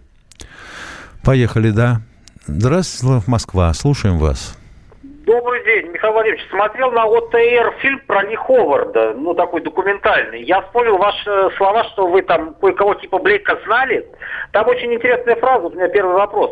Поехали, 1.23 1.71
да. 1.71 2.01
Здравствуйте, 2.47 3.23
Москва. 3.27 3.71
Слушаем 3.73 4.17
вас. 4.17 4.57
Добрый 5.03 5.63
день, 5.63 5.91
Михаил 5.91 6.13
Владимирович. 6.13 6.49
Смотрел 6.49 6.91
на 6.91 7.05
ОТР 7.05 7.75
фильм 7.79 8.01
про 8.07 8.23
Ли 8.23 8.35
Ховарда, 8.35 9.13
ну 9.13 9.35
такой 9.35 9.61
документальный. 9.61 10.43
Я 10.43 10.61
вспомнил 10.61 10.97
ваши 10.97 11.49
слова, 11.57 11.83
что 11.85 12.07
вы 12.07 12.23
там 12.23 12.55
кое-кого 12.55 12.95
типа 12.95 13.19
Блейка 13.19 13.59
знали. 13.65 14.07
Там 14.51 14.67
очень 14.67 14.91
интересная 14.93 15.35
фраза, 15.35 15.61
вот 15.61 15.73
у 15.73 15.77
меня 15.77 15.87
первый 15.89 16.15
вопрос. 16.15 16.51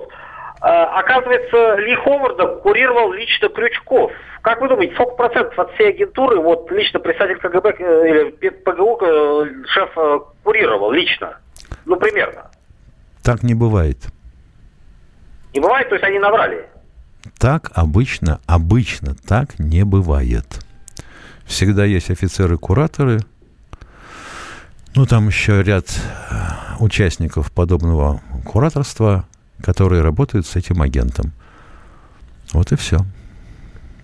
А, 0.61 0.99
оказывается, 0.99 1.75
Ли 1.75 1.95
Ховарда 1.95 2.47
курировал 2.57 3.11
лично 3.11 3.49
Крючков. 3.49 4.11
Как 4.41 4.61
вы 4.61 4.69
думаете, 4.69 4.93
сколько 4.93 5.15
процентов 5.15 5.57
от 5.57 5.73
всей 5.73 5.89
агентуры 5.89 6.39
вот 6.39 6.69
лично 6.71 6.99
представитель 6.99 7.41
КГБ 7.41 7.75
э, 7.79 8.09
или 8.09 8.49
ПГУ 8.49 8.99
э, 9.01 9.45
шеф 9.67 9.89
э, 9.97 10.19
курировал 10.43 10.91
лично? 10.91 11.39
Ну, 11.85 11.95
примерно. 11.95 12.51
Так 13.23 13.43
не 13.43 13.55
бывает. 13.55 13.97
Не 15.53 15.59
бывает, 15.59 15.89
то 15.89 15.95
есть 15.95 16.03
они 16.03 16.19
наврали? 16.19 16.65
Так 17.37 17.71
обычно, 17.73 18.39
обычно 18.45 19.15
так 19.15 19.59
не 19.59 19.83
бывает. 19.83 20.45
Всегда 21.45 21.85
есть 21.85 22.11
офицеры-кураторы, 22.11 23.19
ну, 24.95 25.05
там 25.05 25.27
еще 25.27 25.61
ряд 25.61 25.85
участников 26.79 27.51
подобного 27.51 28.21
кураторства, 28.45 29.25
которые 29.63 30.01
работают 30.01 30.45
с 30.45 30.55
этим 30.55 30.81
агентом. 30.81 31.31
Вот 32.53 32.71
и 32.71 32.75
все. 32.75 32.99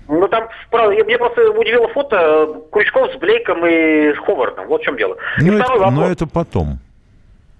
Ну, 0.08 0.28
там, 0.28 0.48
мне 0.72 1.18
просто 1.18 1.50
удивило 1.52 1.88
фото 1.90 2.62
Крючков 2.72 3.12
с 3.14 3.18
Блейком 3.18 3.66
и 3.66 4.14
с 4.14 4.18
Ховардом. 4.20 4.68
Вот 4.68 4.82
в 4.82 4.84
чем 4.86 4.98
дело. 4.98 5.18
Ну, 5.40 5.58
это, 5.58 5.90
но 5.90 6.10
это 6.10 6.28
потом. 6.28 6.80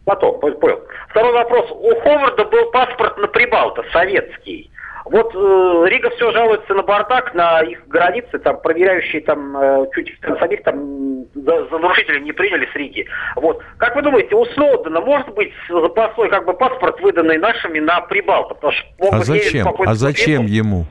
Потом, 0.06 0.40
понял. 0.40 0.80
Второй 1.10 1.34
вопрос. 1.34 1.66
У 1.72 2.00
Ховарда 2.02 2.46
был 2.46 2.72
паспорт 2.72 3.18
на 3.18 3.28
Прибалта, 3.28 3.84
советский. 3.92 4.72
Вот 5.06 5.36
э, 5.36 5.86
Рига 5.88 6.10
все 6.12 6.32
жалуется 6.32 6.74
на 6.74 6.82
бардак, 6.82 7.34
на 7.36 7.62
их 7.62 7.88
границы, 7.88 8.40
там 8.40 8.60
проверяющие 8.62 9.22
там 9.22 9.56
э, 9.56 9.86
чуть 9.94 10.20
самих 10.40 10.64
там 10.64 11.26
за, 11.36 11.68
за 11.70 11.78
нарушителей 11.78 12.22
не 12.22 12.32
приняли 12.32 12.68
с 12.72 12.76
Риги. 12.76 13.06
Вот. 13.36 13.62
Как 13.78 13.96
вы 13.96 14.02
думаете, 14.02 14.36
у 14.36 14.46
Сноудена 14.46 15.02
может 15.02 15.32
быть 15.36 15.52
запасной 15.70 16.30
как 16.30 16.46
бы 16.46 16.54
паспорт, 16.54 17.00
выданный 17.02 17.38
нашими 17.38 17.80
на 17.80 18.02
Прибалта? 18.02 18.56
Потому 18.56 18.74
что 18.74 19.10
а 19.12 19.24
зачем? 19.24 19.68
А 19.86 19.94
зачем 19.94 20.48
ему? 20.48 20.86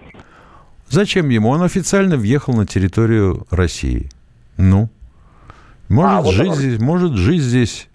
Зачем 0.89 1.29
ему? 1.29 1.51
Он 1.51 1.63
официально 1.63 2.17
въехал 2.17 2.55
на 2.55 2.67
территорию 2.67 3.47
России. 3.51 4.09
Ну? 4.57 4.89
Может, 5.89 6.19
а, 6.19 6.23
вот 6.23 6.35
жить, 6.35 6.53
здесь, 6.53 6.81
может 6.81 7.15
жить 7.15 7.41
здесь 7.41 7.89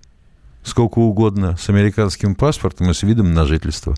сколько 0.70 1.00
угодно 1.00 1.58
с 1.58 1.70
американским 1.70 2.36
паспортом 2.36 2.90
и 2.90 2.94
с 2.94 3.04
видом 3.04 3.34
на 3.34 3.46
жительство. 3.46 3.96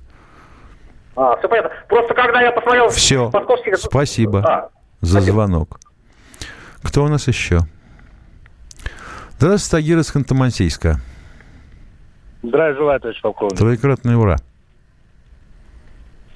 А, 1.15 1.37
все 1.37 1.47
понятно. 1.47 1.71
Просто 1.87 2.13
когда 2.13 2.41
я 2.41 2.51
посмотрел... 2.51 2.89
Все, 2.89 3.29
московских... 3.31 3.77
спасибо 3.77 4.39
а, 4.39 4.69
за 5.01 5.17
спасибо. 5.17 5.33
звонок. 5.33 5.79
Кто 6.81 7.03
у 7.03 7.07
нас 7.07 7.27
еще? 7.27 7.59
Здравствуйте, 9.37 9.71
Тагир 9.71 9.99
из 9.99 10.15
Ханты-Мансийска. 10.15 10.95
Здравия 12.43 12.75
желаю, 12.75 12.99
товарищ 12.99 13.21
полковник. 13.21 13.57
Троекратный 13.57 14.15
ура. 14.15 14.37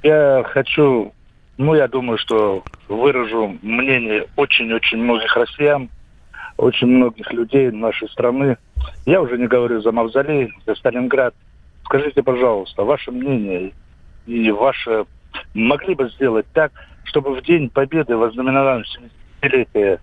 Я 0.04 0.44
хочу, 0.54 1.14
ну, 1.58 1.74
я 1.74 1.88
думаю, 1.88 2.18
что 2.20 2.64
выражу 2.88 3.58
мнение 3.64 4.28
очень-очень 4.36 5.00
многих 5.00 5.36
россиян, 5.36 5.90
очень 6.58 6.88
многих 6.88 7.32
людей 7.32 7.72
нашей 7.72 8.08
страны. 8.10 8.58
Я 9.06 9.22
уже 9.22 9.38
не 9.38 9.48
говорю 9.48 9.82
за 9.82 9.92
Мавзолей, 9.92 10.52
за 10.66 10.76
Сталинград. 10.76 11.34
Скажите, 11.86 12.24
пожалуйста, 12.24 12.84
ваше 12.84 13.12
мнение 13.12 13.74
и 14.26 14.52
ваше 14.52 15.06
могли 15.54 15.96
бы 15.96 16.10
сделать 16.10 16.46
так, 16.54 16.72
чтобы 17.04 17.36
в 17.36 17.44
День 17.44 17.70
Победы, 17.70 18.18
вознаменованном 18.18 18.84
70-летие 19.42 20.00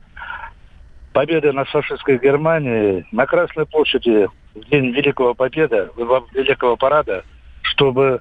победы 1.12 1.52
над 1.52 1.68
фашистской 1.68 2.18
Германией, 2.18 3.04
на 3.12 3.26
Красной 3.26 3.66
площади 3.66 4.28
в 4.54 4.68
День 4.70 4.92
Великого 4.92 5.34
Победы, 5.34 5.90
Великого 5.96 6.76
Парада, 6.76 7.24
чтобы 7.62 8.20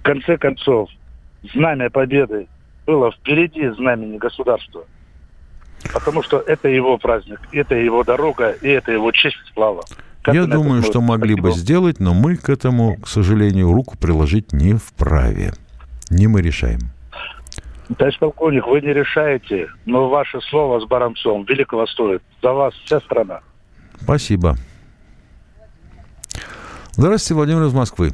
в 0.00 0.02
конце 0.02 0.36
концов 0.36 0.90
знамя 1.54 1.90
Победы 1.90 2.46
было 2.86 3.10
впереди 3.12 3.68
знамени 3.70 4.18
государства. 4.18 4.84
Потому 5.92 6.22
что 6.22 6.38
это 6.38 6.68
его 6.68 6.98
праздник, 6.98 7.40
это 7.52 7.74
его 7.74 8.04
дорога, 8.04 8.50
и 8.50 8.68
это 8.68 8.92
его 8.92 9.12
честь 9.12 9.36
и 9.36 9.52
слава. 9.54 9.82
Как 10.22 10.34
Я 10.34 10.46
думаю, 10.46 10.82
что 10.82 11.00
могли 11.00 11.34
бы 11.34 11.52
сделать, 11.52 12.00
но 12.00 12.14
мы 12.14 12.36
к 12.36 12.48
этому, 12.48 12.96
к 12.96 13.08
сожалению, 13.08 13.72
руку 13.72 13.98
приложить 13.98 14.52
не 14.52 14.74
вправе. 14.74 15.52
Не 16.10 16.28
мы 16.28 16.40
решаем. 16.40 16.80
Товарищ 17.98 18.18
полковник, 18.18 18.66
вы 18.66 18.80
не 18.80 18.94
решаете, 18.94 19.68
но 19.84 20.08
ваше 20.08 20.40
слово 20.48 20.80
с 20.80 20.86
Баранцом 20.86 21.44
великого 21.44 21.86
стоит. 21.86 22.22
За 22.42 22.52
вас 22.52 22.72
вся 22.86 23.00
страна. 23.00 23.40
Спасибо. 24.00 24.56
Здравствуйте, 26.92 27.34
Владимир 27.34 27.64
из 27.64 27.74
Москвы. 27.74 28.12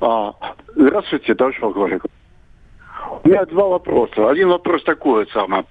А, 0.00 0.32
здравствуйте, 0.76 1.34
товарищ 1.34 1.58
полковник. 1.58 2.04
У 3.24 3.28
меня 3.28 3.44
два 3.46 3.66
вопроса. 3.68 4.28
Один 4.28 4.48
вопрос 4.48 4.84
такой 4.84 5.26
самый. 5.32 5.64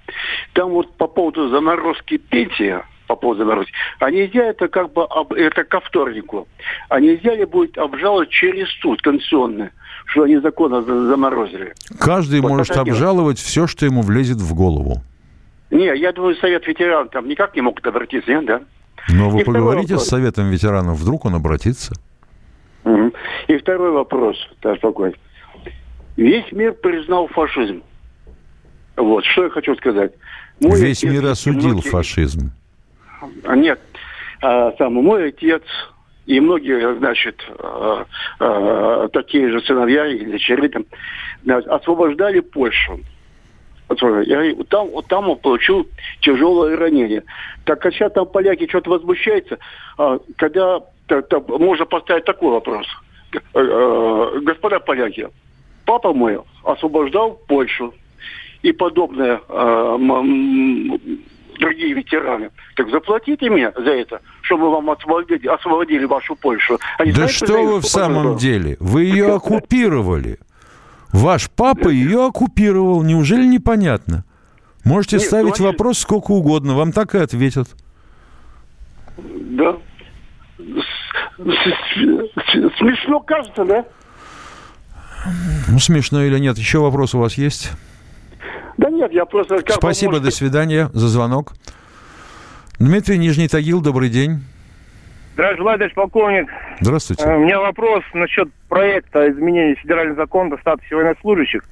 Там 0.54 0.70
вот 0.70 0.96
по 0.96 1.06
поводу 1.08 1.48
заморозки 1.48 2.16
пенсии, 2.16 2.76
по 3.08 3.16
поводу 3.16 3.40
заморозки. 3.40 3.72
А 3.98 4.10
нельзя 4.10 4.44
это 4.44 4.68
как 4.68 4.92
бы, 4.92 5.06
это 5.36 5.64
ко 5.64 5.80
вторнику, 5.80 6.48
а 6.88 7.00
нельзя 7.00 7.34
ли 7.34 7.44
будет 7.44 7.76
обжаловать 7.76 8.30
через 8.30 8.68
суд 8.80 9.02
конституционный, 9.02 9.70
что 10.06 10.22
они 10.22 10.38
законно 10.38 10.82
заморозили? 10.82 11.74
Каждый 11.98 12.40
вот 12.40 12.48
может 12.48 12.76
обжаловать 12.76 13.38
все, 13.38 13.66
что 13.66 13.84
ему 13.84 14.02
влезет 14.02 14.38
в 14.38 14.54
голову. 14.54 15.02
Не, 15.70 15.86
я 15.96 16.12
думаю, 16.12 16.36
совет 16.36 16.66
ветеранов 16.66 17.10
там 17.10 17.28
никак 17.28 17.54
не 17.56 17.62
могут 17.62 17.84
обратиться, 17.86 18.30
нет, 18.30 18.46
да? 18.46 18.60
Но 19.08 19.28
вы 19.28 19.40
И 19.40 19.44
поговорите 19.44 19.98
с 19.98 20.06
советом 20.06 20.50
ветеранов, 20.50 20.98
вдруг 20.98 21.24
он 21.24 21.34
обратится. 21.34 21.94
Угу. 22.84 23.12
И 23.48 23.56
второй 23.58 23.90
вопрос, 23.90 24.36
полковник. 24.80 25.16
Весь 26.16 26.50
мир 26.52 26.74
признал 26.74 27.26
фашизм. 27.26 27.82
Вот, 28.96 29.24
что 29.24 29.44
я 29.44 29.50
хочу 29.50 29.74
сказать. 29.76 30.12
Мой 30.64 30.80
Весь 30.80 31.02
мир 31.02 31.26
осудил 31.26 31.74
многие... 31.74 31.90
фашизм. 31.90 32.50
А, 33.44 33.54
нет, 33.54 33.78
а, 34.40 34.72
сам 34.78 34.94
мой 34.94 35.28
отец 35.28 35.62
и 36.24 36.40
многие, 36.40 36.96
значит, 36.96 37.36
а, 37.58 39.08
такие 39.12 39.50
же 39.50 39.60
сыновья 39.60 40.06
или 40.06 40.32
дочери 40.32 40.68
там, 40.68 40.86
освобождали 41.46 42.40
Польшу. 42.40 43.00
Я, 43.90 44.54
там, 44.70 44.88
вот 44.88 45.06
там 45.08 45.28
он 45.28 45.38
получил 45.38 45.86
тяжелое 46.22 46.76
ранение. 46.76 47.22
Так 47.66 47.84
а 47.84 47.90
сейчас 47.92 48.12
там 48.12 48.26
поляки 48.26 48.66
что-то 48.66 48.90
возмущаются, 48.90 49.58
когда 50.36 50.80
так, 51.06 51.28
так, 51.28 51.46
можно 51.48 51.84
поставить 51.84 52.24
такой 52.24 52.50
вопрос. 52.50 52.86
Господа 53.52 54.80
поляки, 54.80 55.28
папа 55.84 56.14
мой 56.14 56.40
освобождал 56.64 57.38
Польшу 57.46 57.92
и 58.64 58.72
подобное 58.72 59.40
другие 61.58 61.94
ветераны. 61.94 62.50
Так 62.76 62.90
заплатите 62.90 63.50
мне 63.50 63.70
за 63.76 63.90
это, 63.90 64.20
чтобы 64.42 64.70
вам 64.70 64.90
освободили, 64.90 65.46
освободили 65.46 66.04
вашу 66.06 66.34
Польшу. 66.34 66.78
Они 66.98 67.12
да 67.12 67.28
знаете, 67.28 67.34
что 67.34 67.62
вы 67.62 67.80
в 67.80 67.86
самом 67.86 68.36
деле? 68.36 68.76
Вы 68.80 69.04
ее 69.04 69.34
оккупировали. 69.34 70.38
Ваш 71.12 71.50
папа 71.50 71.88
ее 71.88 72.26
оккупировал. 72.26 73.02
Неужели 73.02 73.46
непонятно? 73.46 74.24
Можете 74.82 75.16
Нет, 75.16 75.26
ставить 75.26 75.60
ну, 75.60 75.66
вопрос 75.66 75.98
сколько 75.98 76.32
угодно, 76.32 76.74
вам 76.74 76.92
так 76.92 77.14
и 77.14 77.18
ответят. 77.18 77.68
Да. 79.16 79.76
Смешно 82.78 83.20
кажется, 83.20 83.64
да? 83.64 83.84
Ну, 85.68 85.78
смешно 85.78 86.24
или 86.24 86.38
нет? 86.38 86.58
Еще 86.58 86.78
вопрос 86.80 87.14
у 87.14 87.18
вас 87.18 87.34
есть? 87.34 87.70
Да 88.76 88.90
нет, 88.90 89.12
я 89.12 89.24
просто... 89.24 89.56
Как 89.62 89.76
Спасибо, 89.76 90.12
может... 90.12 90.24
до 90.24 90.30
свидания 90.30 90.90
за 90.92 91.08
звонок. 91.08 91.52
Дмитрий 92.78 93.18
Нижний 93.18 93.48
Тагил, 93.48 93.80
добрый 93.80 94.08
день. 94.08 94.40
Здравствуйте, 95.34 95.64
товарищ 95.64 95.94
полковник. 95.94 96.48
Здравствуйте. 96.80 97.24
Э, 97.24 97.36
у 97.36 97.40
меня 97.40 97.60
вопрос 97.60 98.04
насчет 98.14 98.52
проекта 98.68 99.30
изменения 99.30 99.74
федерального 99.76 100.16
закона 100.16 100.54
о 100.54 100.58
статусе 100.58 100.94
военнослужащих, 100.94 101.64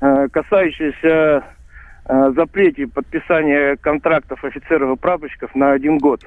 э, 0.00 0.28
касающийся 0.32 1.44
э, 2.04 2.32
запрете 2.34 2.86
подписания 2.86 3.76
контрактов 3.76 4.42
офицеров 4.44 4.96
и 4.96 5.00
прапорщиков 5.00 5.54
на 5.54 5.72
один 5.72 5.98
год. 5.98 6.24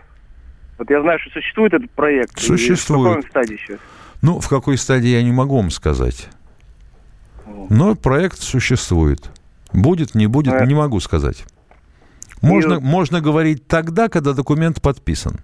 Вот 0.78 0.90
я 0.90 1.02
знаю, 1.02 1.20
что 1.20 1.32
существует 1.32 1.74
этот 1.74 1.92
проект. 1.92 2.40
Существует. 2.40 3.12
в 3.12 3.16
какой 3.16 3.30
стадии 3.30 3.58
сейчас? 3.58 3.80
Ну, 4.22 4.40
в 4.40 4.48
какой 4.48 4.78
стадии 4.78 5.10
я 5.10 5.24
не 5.24 5.32
могу 5.32 5.58
вам 5.58 5.72
сказать. 5.72 6.30
Но 7.70 7.96
проект 7.96 8.40
существует. 8.40 9.32
Будет, 9.74 10.16
не 10.16 10.28
будет, 10.28 10.54
а... 10.54 10.66
не 10.66 10.76
могу 10.76 11.00
сказать. 11.00 11.46
Можно, 12.42 12.76
И... 12.76 12.80
можно 12.80 13.22
говорить 13.22 13.68
тогда, 13.68 14.10
когда 14.10 14.34
документ 14.34 14.82
подписан. 14.82 15.40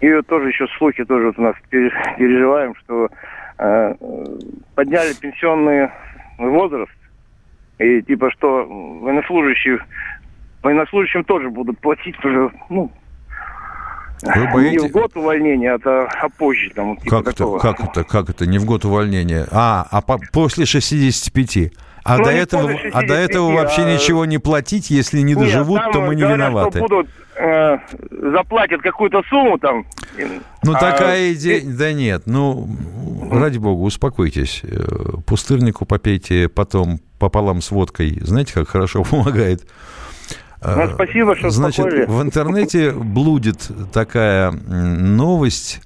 И 0.00 0.12
вот 0.12 0.26
тоже 0.26 0.48
еще 0.48 0.66
слухи 0.76 1.04
тоже 1.04 1.28
вот 1.28 1.38
у 1.38 1.42
нас 1.42 1.56
переживаем, 1.70 2.74
что 2.76 3.08
э, 3.58 3.94
подняли 4.74 5.14
пенсионный 5.14 5.88
возраст, 6.38 6.92
и 7.78 8.02
типа 8.02 8.30
что 8.32 8.66
военнослужащие, 8.66 9.78
военнослужащим 10.62 11.24
тоже 11.24 11.48
будут 11.48 11.78
платить 11.78 12.22
уже, 12.22 12.50
ну, 12.68 12.92
Вы 14.24 14.52
боитесь... 14.52 14.82
Не 14.82 14.88
в 14.88 14.92
год 14.92 15.16
увольнения, 15.16 15.78
а, 15.84 16.06
а 16.22 16.28
позже. 16.28 16.70
Там, 16.74 16.96
типа 16.96 17.22
Как 17.22 17.34
это, 17.34 17.58
как 17.58 17.80
это, 17.80 18.04
как 18.04 18.30
это, 18.30 18.46
не 18.46 18.58
в 18.58 18.64
год 18.64 18.84
увольнения? 18.84 19.46
А, 19.50 19.86
а 19.90 20.00
по- 20.00 20.20
после 20.32 20.66
65. 20.66 21.72
А, 22.06 22.18
Ну, 22.18 22.24
до 22.24 22.30
этого, 22.30 22.68
после 22.68 22.90
а 22.90 23.00
до 23.06 23.14
этого 23.14 23.50
65, 23.50 23.56
вообще 23.62 23.82
а- 23.82 23.94
ничего 23.94 24.24
не 24.26 24.38
платить, 24.38 24.90
если 24.90 25.18
не 25.20 25.34
Нет, 25.34 25.38
доживут, 25.38 25.80
там 25.80 25.92
то 25.92 26.00
мы 26.02 26.14
не 26.14 26.22
говорят, 26.22 26.38
виноваты. 26.48 26.78
Что 26.78 26.88
будут, 26.88 27.08
э, 27.36 27.78
заплатят 28.32 28.82
какую-то 28.82 29.22
сумму 29.28 29.58
там. 29.58 29.86
Ну, 30.62 30.72
а 30.74 30.78
такая 30.78 31.32
идея... 31.32 31.62
Да 31.64 31.92
нет, 31.92 32.22
ну, 32.26 32.68
ради 33.30 33.58
бога, 33.58 33.80
успокойтесь. 33.80 34.60
Э, 34.64 35.16
Пустырнику 35.26 35.86
попейте 35.86 36.48
потом 36.48 37.00
пополам 37.18 37.62
с 37.62 37.70
водкой. 37.70 38.18
Знаете, 38.20 38.52
как 38.54 38.68
хорошо 38.68 39.02
помогает? 39.10 39.66
Ну, 40.64 40.94
спасибо, 40.94 41.36
что 41.36 41.50
Значит, 41.50 41.84
успокоили. 41.86 42.06
в 42.06 42.22
интернете 42.22 42.90
блудит 42.92 43.68
такая 43.92 44.50
новость, 44.50 45.80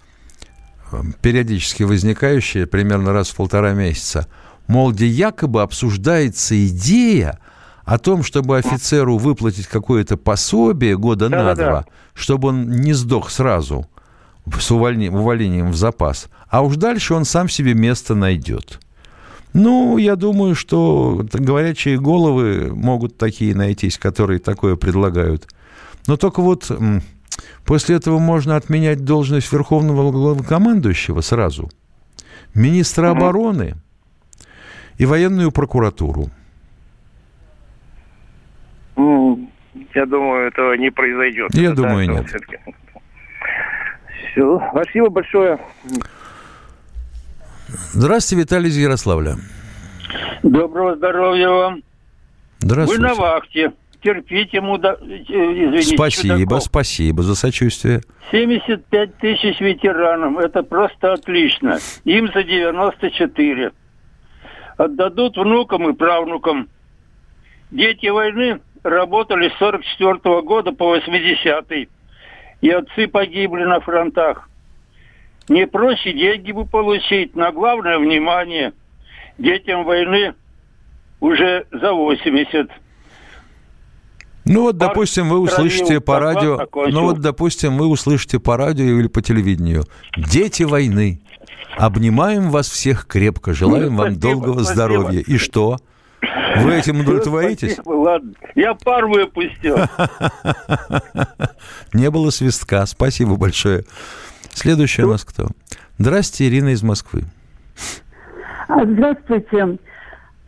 э, 0.93 0.97
периодически 1.21 1.83
возникающая, 1.83 2.67
примерно 2.67 3.13
раз 3.13 3.31
в 3.31 3.37
полтора 3.37 3.73
месяца. 3.73 4.27
Мол, 4.69 4.93
где 4.93 5.07
якобы 5.07 5.63
обсуждается 5.63 6.55
идея 6.69 7.39
о 7.85 7.99
том, 7.99 8.23
чтобы 8.23 8.59
офицеру 8.59 9.17
выплатить 9.19 9.67
какое-то 9.67 10.17
пособие 10.17 10.97
года 10.97 11.29
на 11.29 11.39
Да-да-да. 11.39 11.71
два, 11.71 11.85
чтобы 12.15 12.49
он 12.49 12.69
не 12.71 12.93
сдох 12.93 13.31
сразу 13.31 13.87
с 14.61 14.71
увольни- 14.71 15.09
увольнением 15.09 15.71
в 15.73 15.77
запас, 15.77 16.29
а 16.49 16.63
уж 16.63 16.77
дальше 16.77 17.15
он 17.15 17.25
сам 17.25 17.49
себе 17.49 17.75
место 17.75 18.15
найдет. 18.15 18.79
Ну, 19.55 19.97
я 19.99 20.15
думаю, 20.17 20.55
что 20.55 21.25
горячие 21.33 21.99
головы 21.99 22.71
могут 22.75 23.17
такие 23.17 23.55
найтись, 23.55 23.99
которые 23.99 24.39
такое 24.39 24.77
предлагают. 24.77 25.47
Но 26.07 26.17
только 26.17 26.41
вот 26.43 26.71
после 27.65 27.97
этого 27.97 28.19
можно 28.19 28.57
отменять 28.57 29.05
должность 29.05 29.53
верховного 29.53 30.11
главнокомандующего 30.13 31.21
сразу, 31.23 31.71
министра 32.55 33.11
обороны 33.11 33.75
и 34.99 35.07
военную 35.07 35.51
прокуратуру. 35.53 36.29
М, 38.97 39.49
Я 39.95 40.07
думаю, 40.07 40.49
этого 40.49 40.75
не 40.75 40.91
произойдет. 40.91 41.55
Я 41.55 41.69
Это 41.73 41.77
думаю, 41.77 42.07
да, 42.07 42.13
нет. 42.15 42.27
Всё. 44.33 44.61
Спасибо 44.71 45.09
большое. 45.09 45.59
Здравствуйте, 47.69 48.43
Виталий 48.43 48.69
из 48.71 48.77
Ярославля. 48.77 49.37
Доброго 50.43 50.97
здоровья 50.97 51.49
вам. 51.49 51.83
Здравствуйте. 52.61 53.03
Вы 53.03 53.09
на 53.09 53.15
вахте. 53.15 53.73
Терпите, 54.03 54.61
муда... 54.61 54.97
э, 55.01 55.05
извините, 55.05 55.97
Спасибо, 55.97 56.39
чудаков. 56.39 56.63
спасибо 56.63 57.23
за 57.23 57.35
сочувствие. 57.35 58.01
75 58.31 59.19
тысяч 59.19 59.61
ветеранам. 59.61 60.39
Это 60.39 60.63
просто 60.63 61.13
отлично. 61.13 61.79
Им 62.05 62.31
за 62.33 62.45
94. 62.45 63.73
Отдадут 64.77 65.37
внукам 65.37 65.91
и 65.91 65.93
правнукам. 65.95 66.69
Дети 67.71 68.07
войны 68.07 68.61
работали 68.85 69.49
с 69.49 69.59
44 69.59 70.43
года 70.43 70.73
по 70.73 70.87
80 70.87 71.89
И 72.61 72.71
отцы 72.71 73.09
погибли 73.09 73.65
на 73.65 73.81
фронтах. 73.81 74.48
Не 75.49 75.67
проще 75.67 76.13
деньги 76.13 76.53
бы 76.53 76.67
получить, 76.67 77.35
на 77.35 77.53
главное 77.53 77.99
внимание. 77.99 78.73
Детям 79.39 79.85
войны 79.85 80.35
уже 81.21 81.67
за 81.73 81.93
80. 81.93 82.71
Ну 84.45 84.63
вот, 84.63 84.79
допустим, 84.79 85.29
вы 85.29 85.41
услышите 85.41 86.01
по 86.01 86.19
радио, 86.19 86.67
ну 86.75 87.03
вот, 87.03 87.21
допустим, 87.21 87.77
вы 87.77 87.87
услышите 87.87 88.41
по 88.41 88.57
радио 88.57 88.99
или 88.99 89.07
по 89.07 89.21
телевидению. 89.21 89.85
Дети 90.17 90.63
войны. 90.63 91.21
Обнимаем 91.77 92.51
вас 92.51 92.69
всех 92.69 93.07
крепко, 93.07 93.53
желаем 93.53 93.97
вам 93.97 94.15
Спасибо, 94.15 94.21
долгого 94.21 94.65
спасибо. 94.65 94.75
здоровья. 94.75 95.21
И 95.21 95.37
что? 95.37 95.77
Вы 96.57 96.75
этим 96.75 97.01
удовлетворитесь? 97.01 97.75
Спасибо, 97.75 97.93
ладно. 97.93 98.33
Я 98.57 98.75
пар 98.75 99.07
выпустил. 99.07 99.77
Не 101.93 102.11
было 102.11 102.31
свистка. 102.31 102.85
Спасибо 102.87 103.37
большое. 103.37 103.85
Следующий 104.59 105.05
у 105.05 105.09
нас 105.09 105.25
кто? 105.25 105.47
Здрасте, 105.99 106.49
Ирина 106.49 106.71
из 106.71 106.83
Москвы. 106.83 107.23
А, 108.67 108.85
Здравствуйте. 108.85 109.79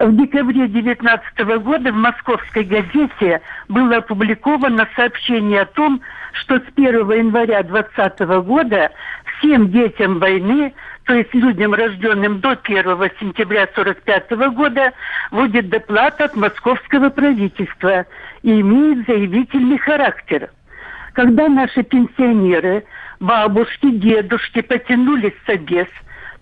В 0.01 0.17
декабре 0.17 0.67
2019 0.67 1.63
года 1.63 1.93
в 1.93 1.95
«Московской 1.95 2.65
газете» 2.65 3.41
было 3.69 3.99
опубликовано 3.99 4.89
сообщение 4.97 5.61
о 5.61 5.67
том, 5.67 6.01
что 6.33 6.57
с 6.57 6.63
1 6.75 7.09
января 7.13 7.63
2020 7.63 8.21
года 8.45 8.91
всем 9.39 9.71
детям 9.71 10.19
войны, 10.19 10.75
то 11.05 11.15
есть 11.15 11.33
людям, 11.33 11.73
рожденным 11.73 12.41
до 12.41 12.59
1 12.61 12.85
сентября 13.21 13.63
1945 13.65 14.31
года, 14.55 14.93
будет 15.31 15.69
доплата 15.69 16.25
от 16.25 16.35
московского 16.35 17.11
правительства 17.11 18.07
и 18.43 18.61
имеет 18.61 19.07
заявительный 19.07 19.79
характер. 19.79 20.51
Когда 21.13 21.49
наши 21.49 21.83
пенсионеры, 21.83 22.85
бабушки, 23.19 23.91
дедушки 23.91 24.61
потянулись 24.63 25.33
с 25.47 25.49
обез, 25.49 25.87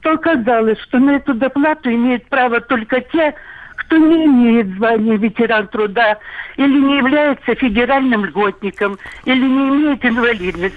то 0.00 0.12
оказалось, 0.12 0.78
что 0.81 0.98
на 0.98 1.16
эту 1.16 1.35
доплату 1.35 1.90
имеют 1.90 2.26
право 2.28 2.61
только 2.61 3.00
те, 3.00 3.35
кто 3.76 3.96
не 3.96 4.26
имеет 4.26 4.68
звания 4.76 5.16
ветеран 5.16 5.66
труда 5.68 6.18
или 6.57 6.78
не 6.78 6.98
является 6.98 7.54
федеральным 7.54 8.24
льготником, 8.26 8.98
или 9.24 9.40
не 9.46 9.68
имеет 9.68 10.04
инвалидность. 10.04 10.74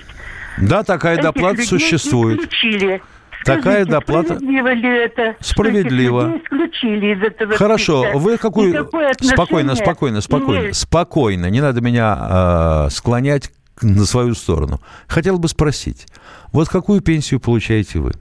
Да, 0.58 0.84
такая 0.84 1.14
Этих 1.16 1.24
доплата 1.24 1.62
существует. 1.64 2.40
исключили. 2.40 3.02
Такая 3.44 3.86
Скажите, 3.86 3.92
доплата- 3.92 4.36
Справедливо 4.36 4.74
ли 4.74 4.90
это? 4.90 5.36
Справедливо. 5.40 6.38
исключили 6.44 7.16
из 7.16 7.24
этого 7.24 7.56
Хорошо, 7.56 8.02
списка? 8.04 8.18
вы 8.20 8.38
какую... 8.38 8.74
Спокойно, 9.20 9.76
спокойно, 9.76 10.22
спокойно. 10.22 10.60
имеет? 10.62 10.76
Спокойно, 10.76 11.50
не 11.50 11.60
надо 11.60 11.82
меня 11.82 12.86
э, 12.86 12.90
склонять 12.92 13.50
на 13.82 14.06
свою 14.06 14.34
сторону. 14.36 14.80
Хотел 15.08 15.38
бы 15.38 15.48
спросить, 15.48 16.08
вот 16.52 16.70
какую 16.70 17.02
пенсию 17.02 17.40
получаете 17.40 18.00
вы? 18.00 18.12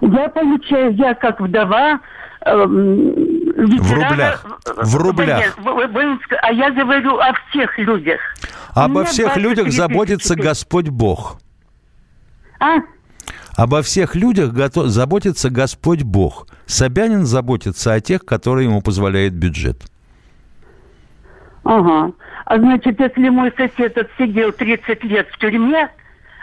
Я 0.00 0.28
получаю, 0.28 0.94
я 0.96 1.14
как 1.14 1.40
вдова, 1.40 2.00
эм, 2.44 3.14
ветерана, 3.56 4.08
рублях. 4.08 4.46
В 4.82 4.96
рублях. 4.96 5.58
во- 5.58 5.84
воинско- 5.86 6.36
а 6.42 6.52
я 6.52 6.70
говорю 6.70 7.18
о 7.18 7.32
всех 7.50 7.78
людях. 7.78 8.20
Обо 8.74 9.04
всех 9.04 9.26
23 9.34 9.42
людях 9.42 9.72
заботится. 9.72 10.34
Господь 10.34 10.88
Бог. 10.88 11.38
А? 12.58 12.78
Обо 13.56 13.82
всех 13.82 14.14
людях 14.16 14.52
заботится 14.86 15.50
Господь 15.50 16.02
Бог. 16.02 16.46
Собянин 16.66 17.26
заботится 17.26 17.92
о 17.92 18.00
тех, 18.00 18.24
которые 18.24 18.66
ему 18.68 18.80
позволяет 18.80 19.34
бюджет. 19.34 19.82
Ага. 21.64 22.12
А 22.44 22.58
значит, 22.58 22.98
если 23.00 23.28
мой 23.28 23.52
сосед 23.56 23.96
отсидел 23.96 24.52
30 24.52 25.04
лет 25.04 25.28
в 25.30 25.38
тюрьме, 25.38 25.88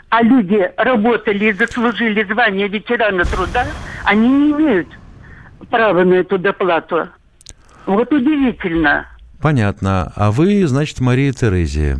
а 0.09 0.23
люди 0.23 0.71
работали 0.77 1.45
и 1.45 1.51
заслужили 1.53 2.23
звание 2.23 2.67
ветерана 2.67 3.25
труда, 3.25 3.67
они 4.05 4.27
не 4.27 4.51
имеют 4.51 4.87
права 5.69 6.03
на 6.03 6.15
эту 6.15 6.37
доплату. 6.37 7.09
Вот 7.85 8.11
удивительно. 8.11 9.07
Понятно. 9.41 10.11
А 10.15 10.31
вы, 10.31 10.65
значит, 10.67 10.99
Мария 10.99 11.31
Терезия. 11.31 11.99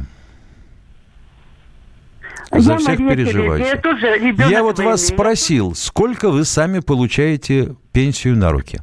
За 2.52 2.74
Я 2.74 2.78
всех 2.80 3.00
Мария 3.00 3.26
Терезия. 3.26 3.68
Я 3.68 3.78
тоже 3.78 4.36
Я 4.50 4.64
вот 4.64 4.80
вас 4.80 5.02
войны. 5.02 5.16
спросил, 5.16 5.76
сколько 5.76 6.30
вы 6.32 6.46
сами 6.46 6.80
получаете 6.80 7.76
пенсию 7.92 8.38
на 8.38 8.52
руки? 8.52 8.80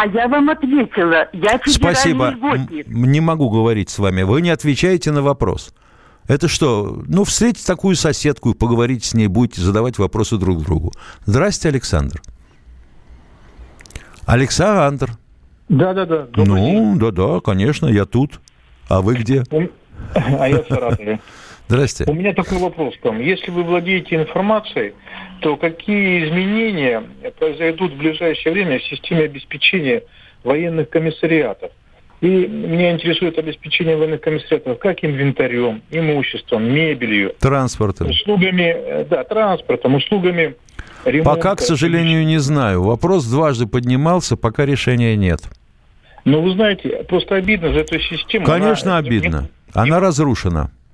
А 0.00 0.06
я 0.06 0.28
вам 0.28 0.48
ответила, 0.48 1.28
я 1.32 1.58
федеральный 1.58 1.72
Спасибо. 1.72 2.30
льготник. 2.30 2.86
Не 2.86 3.20
могу 3.20 3.50
говорить 3.50 3.90
с 3.90 3.98
вами. 3.98 4.22
Вы 4.22 4.42
не 4.42 4.50
отвечаете 4.50 5.10
на 5.10 5.22
вопрос. 5.22 5.74
Это 6.28 6.46
что? 6.46 7.02
Ну, 7.08 7.24
встретите 7.24 7.66
такую 7.66 7.96
соседку 7.96 8.52
и 8.52 8.54
поговорите 8.54 9.08
с 9.08 9.14
ней, 9.14 9.26
будете 9.26 9.60
задавать 9.60 9.98
вопросы 9.98 10.36
друг 10.36 10.62
другу. 10.62 10.92
Здрасте, 11.26 11.68
Александр. 11.68 12.22
Александр. 14.24 15.10
Да-да-да. 15.68 16.28
Ну, 16.36 16.96
да-да, 16.96 17.40
конечно, 17.40 17.86
я 17.86 18.04
тут. 18.04 18.40
А 18.88 19.00
вы 19.00 19.16
где? 19.16 19.42
А 20.14 20.48
я 20.48 20.62
в 20.62 20.68
Саратове. 20.68 21.20
Здрасте. 21.68 22.04
У 22.06 22.14
меня 22.14 22.32
такой 22.32 22.58
вопрос 22.58 22.94
к 23.00 23.04
вам. 23.04 23.20
Если 23.20 23.50
вы 23.50 23.62
владеете 23.62 24.16
информацией, 24.16 24.94
то 25.40 25.56
какие 25.56 26.26
изменения 26.26 27.02
произойдут 27.38 27.92
в 27.92 27.98
ближайшее 27.98 28.52
время 28.54 28.78
в 28.78 28.84
системе 28.84 29.24
обеспечения 29.24 30.02
военных 30.44 30.88
комиссариатов? 30.88 31.70
И 32.20 32.26
меня 32.26 32.92
интересует 32.92 33.38
обеспечение 33.38 33.96
военных 33.96 34.22
комиссариатов 34.22 34.78
как 34.78 35.04
инвентарем, 35.04 35.82
имуществом, 35.90 36.64
мебелью, 36.64 37.34
Транспортом. 37.38 38.08
услугами, 38.10 38.74
э, 38.74 39.04
да, 39.04 39.22
транспортом, 39.22 39.94
услугами 39.94 40.56
ремонта. 41.04 41.30
Пока, 41.36 41.54
к 41.54 41.60
сожалению, 41.60 42.24
не 42.26 42.38
знаю. 42.38 42.82
Вопрос 42.82 43.24
дважды 43.26 43.66
поднимался, 43.66 44.36
пока 44.36 44.64
решения 44.66 45.14
нет. 45.16 45.42
Но 46.24 46.40
вы 46.42 46.52
знаете, 46.52 47.04
просто 47.08 47.36
обидно 47.36 47.72
за 47.72 47.80
эту 47.80 48.00
систему. 48.00 48.44
Конечно, 48.46 48.96
Она- 48.96 49.06
обидно. 49.06 49.48
Она 49.74 50.00
разрушена. 50.00 50.72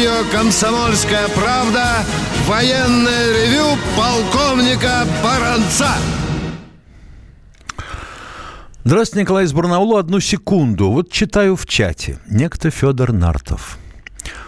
Радио 0.00 0.30
«Комсомольская 0.30 1.28
правда» 1.28 1.84
военное 2.46 3.32
ревю 3.34 3.78
полковника 3.94 5.06
Баранца. 5.22 5.90
Здравствуйте, 8.82 9.24
Николай 9.24 9.44
из 9.44 9.52
Барнаула. 9.52 10.00
Одну 10.00 10.20
секунду. 10.20 10.90
Вот 10.90 11.12
читаю 11.12 11.54
в 11.54 11.66
чате. 11.66 12.18
Некто 12.30 12.70
Федор 12.70 13.12
Нартов. 13.12 13.76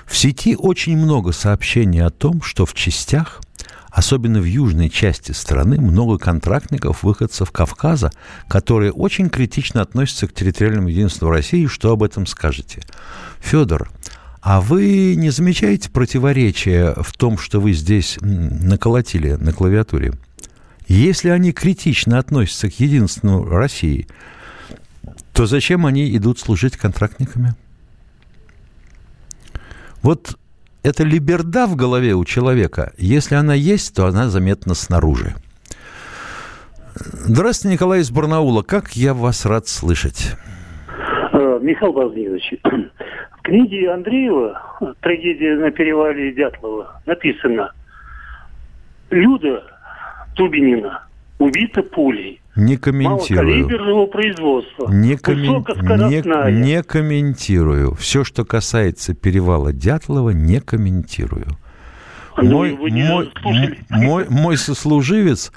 В 0.07 0.16
сети 0.16 0.57
очень 0.57 0.96
много 0.96 1.32
сообщений 1.32 2.03
о 2.03 2.09
том, 2.09 2.40
что 2.40 2.64
в 2.64 2.72
частях, 2.72 3.42
особенно 3.90 4.40
в 4.40 4.44
южной 4.44 4.88
части 4.88 5.32
страны, 5.32 5.78
много 5.78 6.16
контрактников, 6.16 7.03
выходцев 7.03 7.50
Кавказа, 7.50 8.11
которые 8.48 8.92
очень 8.92 9.28
критично 9.28 9.82
относятся 9.82 10.28
к 10.28 10.32
территориальному 10.32 10.88
единству 10.88 11.28
России. 11.28 11.66
Что 11.66 11.92
об 11.92 12.03
этом 12.03 12.24
скажете? 12.24 12.80
Федор, 13.38 13.90
а 14.43 14.61
вы 14.61 15.14
не 15.14 15.30
замечаете 15.30 15.88
противоречия 15.88 16.95
в 17.01 17.12
том, 17.16 17.38
что 17.38 17.61
вы 17.61 17.72
здесь 17.72 18.18
наколотили 18.20 19.34
на 19.34 19.53
клавиатуре? 19.53 20.14
Если 20.88 21.28
они 21.28 21.53
критично 21.53 22.18
относятся 22.18 22.68
к 22.68 22.80
единству 22.80 23.45
России, 23.45 24.09
то 25.32 25.47
зачем 25.47 25.86
они 25.86 26.14
идут 26.16 26.40
служить 26.40 26.76
контрактниками? 26.76 27.55
Вот 30.03 30.36
эта 30.82 31.05
либерда 31.05 31.68
в 31.68 31.76
голове 31.76 32.14
у 32.14 32.24
человека, 32.24 32.93
если 32.99 33.36
она 33.36 33.55
есть, 33.55 33.95
то 33.95 34.07
она 34.07 34.28
заметна 34.28 34.74
снаружи. 34.74 35.36
Здравствуйте, 36.97 37.74
Николай 37.74 38.01
из 38.01 38.11
Барнаула. 38.11 38.62
Как 38.62 38.97
я 38.97 39.14
вас 39.14 39.47
рад 39.47 39.68
слышать. 39.68 40.36
Э, 41.32 41.61
Михаил 41.62 41.93
Владимирович, 41.93 42.55
книге 43.43 43.93
Андреева 43.93 44.95
«Трагедия 45.01 45.57
на 45.57 45.70
перевале 45.70 46.32
Дятлова» 46.32 47.01
написано 47.07 47.72
«Люда 49.11 49.64
Тубинина 50.34 51.07
убита 51.38 51.82
пулей. 51.82 52.40
Не 52.55 52.76
комментирую. 52.76 53.47
Малокалиберного 53.47 54.07
производства. 54.07 54.88
Не, 54.90 55.16
коммен... 55.16 55.64
не, 56.09 56.61
не 56.61 56.82
комментирую. 56.82 57.95
Все, 57.95 58.24
что 58.24 58.45
касается 58.45 59.14
перевала 59.14 59.72
Дятлова, 59.72 60.30
не 60.30 60.61
комментирую. 60.61 61.49
Ну, 62.36 62.51
мой, 62.51 62.90
не 62.90 63.05
мой, 63.05 63.30
слушали. 63.40 63.78
мой, 63.90 64.26
мой 64.28 64.57
сослуживец 64.57 65.53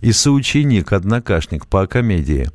и 0.00 0.12
соученик, 0.12 0.92
однокашник 0.92 1.66
по 1.66 1.86
комедии 1.86 2.48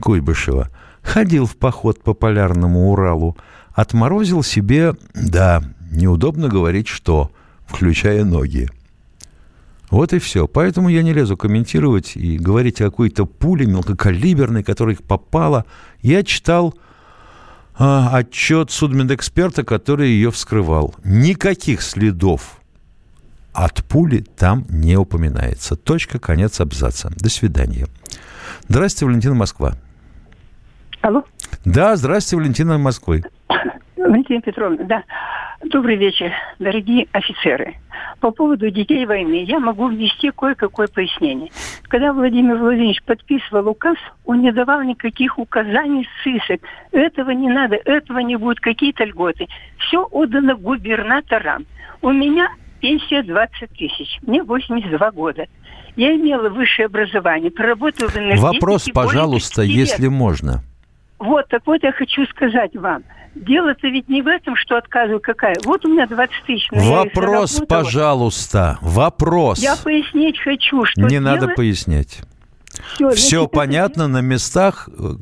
Куйбышева 0.00 0.70
ходил 1.02 1.46
в 1.46 1.56
поход 1.56 2.02
по 2.02 2.14
полярному 2.14 2.90
Уралу, 2.90 3.36
отморозил 3.74 4.42
себе, 4.42 4.94
да, 5.14 5.62
неудобно 5.90 6.48
говорить 6.48 6.88
что, 6.88 7.30
включая 7.66 8.24
ноги. 8.24 8.68
Вот 9.90 10.14
и 10.14 10.18
все. 10.18 10.48
Поэтому 10.48 10.88
я 10.88 11.02
не 11.02 11.12
лезу 11.12 11.36
комментировать 11.36 12.16
и 12.16 12.38
говорить 12.38 12.80
о 12.80 12.84
какой-то 12.84 13.26
пуле 13.26 13.66
мелкокалиберной, 13.66 14.62
которая 14.62 14.94
их 14.94 15.02
попала. 15.02 15.66
Я 16.00 16.22
читал 16.22 16.74
а, 17.74 18.16
отчет 18.16 18.70
судмедэксперта, 18.70 19.64
который 19.64 20.08
ее 20.10 20.30
вскрывал. 20.30 20.94
Никаких 21.04 21.82
следов 21.82 22.58
от 23.52 23.84
пули 23.84 24.24
там 24.36 24.64
не 24.70 24.96
упоминается. 24.96 25.76
Точка, 25.76 26.18
конец 26.18 26.60
абзаца. 26.60 27.12
До 27.16 27.28
свидания. 27.28 27.86
Здравствуйте, 28.68 29.06
Валентина 29.06 29.34
Москва. 29.34 29.76
Алло, 31.02 31.24
Да, 31.64 31.96
здравствуйте, 31.96 32.42
Валентина 32.42 32.78
Москвы. 32.78 33.22
Валентина 33.96 34.40
Петровна, 34.40 34.84
да. 34.84 35.02
Добрый 35.64 35.96
вечер, 35.96 36.32
дорогие 36.58 37.06
офицеры. 37.12 37.74
По 38.20 38.30
поводу 38.30 38.70
детей 38.70 39.04
войны 39.06 39.44
я 39.44 39.58
могу 39.58 39.86
внести 39.88 40.30
кое-какое 40.30 40.86
пояснение. 40.88 41.50
Когда 41.88 42.12
Владимир 42.12 42.56
Владимирович 42.56 43.02
подписывал 43.04 43.68
указ, 43.68 43.96
он 44.24 44.42
не 44.42 44.52
давал 44.52 44.82
никаких 44.82 45.38
указаний, 45.38 46.08
список. 46.20 46.60
Этого 46.92 47.30
не 47.30 47.48
надо, 47.48 47.76
этого 47.76 48.18
не 48.20 48.36
будет, 48.36 48.60
какие-то 48.60 49.04
льготы. 49.04 49.48
Все 49.78 50.02
отдано 50.04 50.54
губернаторам. 50.54 51.66
У 52.00 52.10
меня 52.10 52.48
пенсия 52.80 53.22
20 53.22 53.70
тысяч, 53.70 54.18
мне 54.22 54.42
82 54.42 55.10
года. 55.12 55.46
Я 55.96 56.14
имела 56.14 56.48
высшее 56.48 56.86
образование, 56.86 57.50
проработала 57.50 58.08
в 58.08 58.16
энергетике 58.16 58.46
Вопрос, 58.46 58.88
пожалуйста, 58.92 59.62
30 59.62 59.68
лет. 59.68 59.88
если 59.88 60.08
можно. 60.08 60.62
Вот, 61.22 61.46
так 61.48 61.62
вот 61.66 61.80
я 61.84 61.92
хочу 61.92 62.26
сказать 62.26 62.74
вам. 62.74 63.04
Дело-то 63.36 63.86
ведь 63.88 64.08
не 64.08 64.22
в 64.22 64.26
этом, 64.26 64.56
что 64.56 64.76
отказываю 64.76 65.20
какая. 65.20 65.54
Вот 65.64 65.84
у 65.84 65.88
меня 65.88 66.06
20 66.06 66.34
тысяч. 66.46 66.68
Вопрос, 66.72 67.62
пожалуйста. 67.68 68.78
Вопрос. 68.80 69.60
Я 69.60 69.76
пояснить 69.76 70.38
хочу, 70.40 70.84
что 70.84 71.02
Не 71.02 71.08
дело- 71.10 71.22
надо 71.22 71.48
пояснять. 71.48 72.22
Всё, 72.94 73.10
Все 73.10 73.38
значит, 73.38 73.52
понятно 73.52 74.08
на 74.08 74.20
местах, 74.20 74.88
э, 74.88 75.12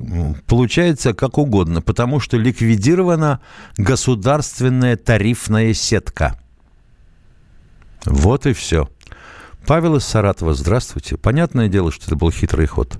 получается 0.46 1.12
как 1.12 1.36
угодно, 1.36 1.82
потому 1.82 2.18
что 2.18 2.38
ликвидирована 2.38 3.40
государственная 3.76 4.96
тарифная 4.96 5.74
сетка. 5.74 6.40
Вот 8.06 8.46
и 8.46 8.54
все. 8.54 8.88
Павел 9.66 9.96
из 9.96 10.04
Саратова, 10.04 10.54
здравствуйте. 10.54 11.18
Понятное 11.18 11.68
дело, 11.68 11.92
что 11.92 12.06
это 12.06 12.16
был 12.16 12.30
хитрый 12.30 12.66
ход. 12.66 12.98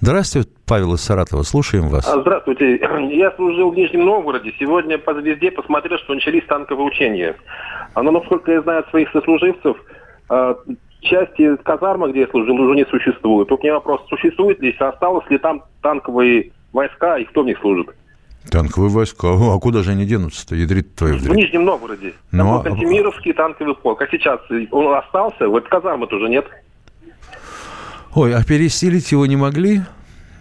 Здравствуйте, 0.00 0.48
Павел 0.66 0.94
из 0.94 1.00
Саратова, 1.00 1.42
слушаем 1.42 1.88
вас. 1.88 2.06
А, 2.06 2.20
Здравствуйте. 2.20 2.76
Я 3.10 3.32
служил 3.32 3.70
в 3.72 3.76
Нижнем 3.76 4.04
Новгороде. 4.04 4.52
Сегодня 4.58 4.96
по 4.98 5.12
звезде 5.14 5.50
посмотрел, 5.50 5.98
что 5.98 6.14
начались 6.14 6.44
танковые 6.46 6.86
учения. 6.86 7.36
А, 7.94 8.02
Но, 8.02 8.12
насколько 8.12 8.52
я 8.52 8.62
знаю 8.62 8.80
от 8.80 8.90
своих 8.90 9.10
сослуживцев, 9.10 9.76
а, 10.28 10.56
части 11.00 11.56
казармы, 11.64 12.10
где 12.12 12.20
я 12.20 12.28
служил, 12.28 12.54
уже 12.60 12.76
не 12.76 12.86
существует. 12.86 13.50
У 13.50 13.58
меня 13.58 13.74
вопрос, 13.74 14.02
существует 14.08 14.60
ли, 14.60 14.74
осталось 14.78 15.28
ли 15.30 15.38
там 15.38 15.64
танковые 15.82 16.52
войска 16.72 17.18
и 17.18 17.24
кто 17.24 17.42
в 17.42 17.46
них 17.46 17.58
служит? 17.58 17.88
Танковые 18.50 18.90
войска. 18.90 19.28
А 19.30 19.58
куда 19.58 19.82
же 19.82 19.90
они 19.90 20.06
денутся-то, 20.06 20.54
ядрит 20.54 20.94
твою 20.94 21.16
В? 21.16 21.28
Нижнем 21.34 21.64
Новгороде. 21.64 22.14
Ну, 22.30 22.38
Там 22.38 22.48
был 22.52 22.60
а- 22.60 22.62
Кантемировский 22.62 23.32
танковый 23.32 23.74
полк. 23.74 24.00
А 24.00 24.06
сейчас 24.08 24.40
он 24.70 24.94
остался? 24.94 25.48
Вот 25.48 25.68
казармы 25.68 26.06
тоже 26.06 26.28
нет. 26.28 26.46
Ой, 28.18 28.34
а 28.34 28.42
переселить 28.42 29.12
его 29.12 29.26
не 29.26 29.36
могли? 29.36 29.82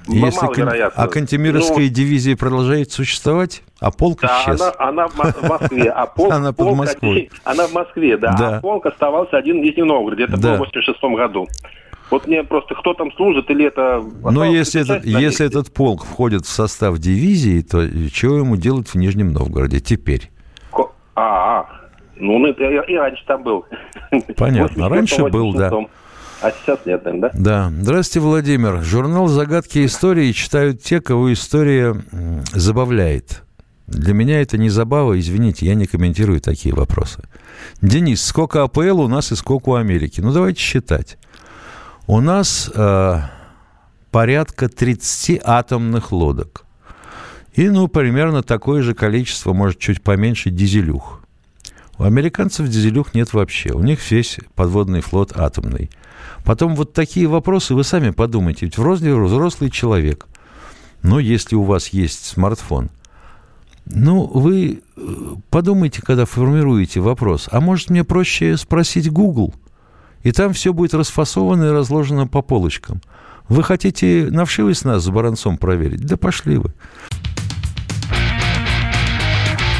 Ну, 0.07 0.15
Если 0.25 0.41
маловероятно. 0.45 1.03
А 1.03 1.07
Кантемировская 1.07 1.86
Ну, 1.86 1.93
дивизия 1.93 2.36
продолжает 2.36 2.91
существовать, 2.91 3.61
а 3.80 3.91
полк 3.91 4.21
Да, 4.21 4.41
исчез. 4.41 4.61
она, 4.61 4.73
она 4.80 5.07
в 5.09 5.15
Мо- 5.15 5.32
в 5.32 5.47
Москве, 5.47 5.89
а 5.91 6.05
полк, 6.15 6.32
Она 6.34 6.53
под 6.53 6.57
полк 6.65 6.78
Москвой. 6.78 7.30
она 7.43 7.67
в 7.67 7.73
Москве, 7.73 8.17
да, 8.17 8.36
Да. 8.36 8.57
а 8.57 8.61
полк 8.61 8.88
оставался 8.88 9.38
один 9.38 9.57
в 9.59 9.63
Нижнем 9.63 9.86
Новгороде. 9.88 10.23
Это 10.23 10.38
Да. 10.38 10.47
было 10.47 10.55
в 10.55 10.59
86 10.61 11.15
году. 11.15 11.47
Вот 12.09 12.25
мне 12.25 12.41
просто, 12.43 12.73
кто 12.73 12.95
там 12.95 13.11
служит, 13.13 13.47
или 13.51 13.65
это... 13.67 14.03
Но 14.23 14.43
если 14.43 14.82
этот, 14.82 15.05
если 15.05 15.45
этот 15.45 15.71
полк 15.71 16.03
входит 16.03 16.45
в 16.45 16.49
состав 16.49 16.97
дивизии, 16.97 17.61
то 17.61 17.86
чего 18.09 18.38
ему 18.38 18.55
делать 18.57 18.88
в 18.88 18.95
Нижнем 18.95 19.34
Новгороде 19.34 19.82
теперь? 19.82 20.32
А, 20.73 20.82
а, 21.15 21.65
ну, 22.15 22.39
ну, 22.39 22.47
я, 22.57 22.82
и 22.84 22.95
раньше 22.95 23.23
там 23.28 23.43
был. 23.43 23.65
Понятно. 24.36 24.88
В 24.89 24.93
86-м, 24.93 24.93
Раньше 24.93 25.23
был, 25.25 25.53
да. 25.53 25.71
86-м. 26.41 26.47
А 26.47 26.51
сейчас 26.51 26.79
нет, 26.85 27.03
да? 27.03 27.31
Да. 27.33 27.73
Здравствуйте, 27.81 28.19
Владимир. 28.25 28.83
Журнал 28.83 29.27
«Загадки 29.27 29.85
истории» 29.85 30.31
читают 30.31 30.81
те, 30.81 31.01
кого 31.01 31.31
история 31.33 31.95
забавляет. 32.53 33.43
Для 33.88 34.13
меня 34.13 34.41
это 34.41 34.57
не 34.57 34.69
забава, 34.69 35.17
извините, 35.17 35.65
я 35.65 35.73
не 35.73 35.85
комментирую 35.85 36.41
такие 36.41 36.75
вопросы. 36.75 37.23
Денис, 37.81 38.21
сколько 38.21 38.63
АПЛ 38.63 39.01
у 39.01 39.07
нас 39.07 39.31
и 39.31 39.35
сколько 39.35 39.69
у 39.69 39.75
Америки? 39.75 40.19
Ну, 40.19 40.33
давайте 40.33 40.59
считать. 40.59 41.17
У 42.05 42.19
нас 42.19 42.69
э, 42.73 43.19
порядка 44.11 44.67
30 44.67 45.39
атомных 45.43 46.11
лодок. 46.11 46.65
И, 47.53 47.69
ну, 47.69 47.88
примерно 47.88 48.43
такое 48.43 48.81
же 48.81 48.93
количество, 48.93 49.53
может, 49.53 49.79
чуть 49.79 50.03
поменьше, 50.03 50.49
дизелюх. 50.49 51.23
У 51.98 52.04
американцев 52.04 52.68
дизелюх 52.68 53.14
нет 53.14 53.34
вообще. 53.34 53.72
У 53.72 53.82
них 53.82 54.12
весь 54.12 54.38
подводный 54.56 55.02
флот 55.02 55.36
атомный. 55.36 55.89
Потом 56.43 56.76
вот 56.76 56.93
такие 56.93 57.28
вопросы 57.28 57.74
вы 57.74 57.84
сами 57.84 58.12
подумайте. 58.12 58.66
Ведь 58.66 58.78
взрослый, 58.78 59.20
взрослый 59.20 59.70
человек, 59.72 60.28
но 61.02 61.20
если 61.20 61.56
у 61.56 61.64
вас 61.64 61.89
есть 61.89 62.26
смартфон, 62.26 62.89
ну, 63.86 64.26
вы 64.26 64.82
э, 64.98 65.36
подумайте, 65.50 66.02
когда 66.02 66.26
формируете 66.26 67.00
вопрос, 67.00 67.48
а 67.52 67.62
может 67.62 67.89
мне 67.89 68.04
проще 68.04 68.58
спросить 68.58 69.10
Google? 69.10 69.54
И 70.24 70.32
там 70.32 70.54
все 70.54 70.74
будет 70.74 70.93
расфасовано 70.93 71.66
и 71.66 71.72
разложено 71.72 72.28
по 72.28 72.41
полочкам. 72.41 73.02
Вы 73.48 73.64
хотите 73.64 74.28
навшивость 74.30 74.84
нас 74.84 75.04
за 75.04 75.12
баранцом 75.12 75.58
проверить? 75.58 76.06
Да 76.06 76.18
пошли 76.18 76.58
вы. 76.58 76.74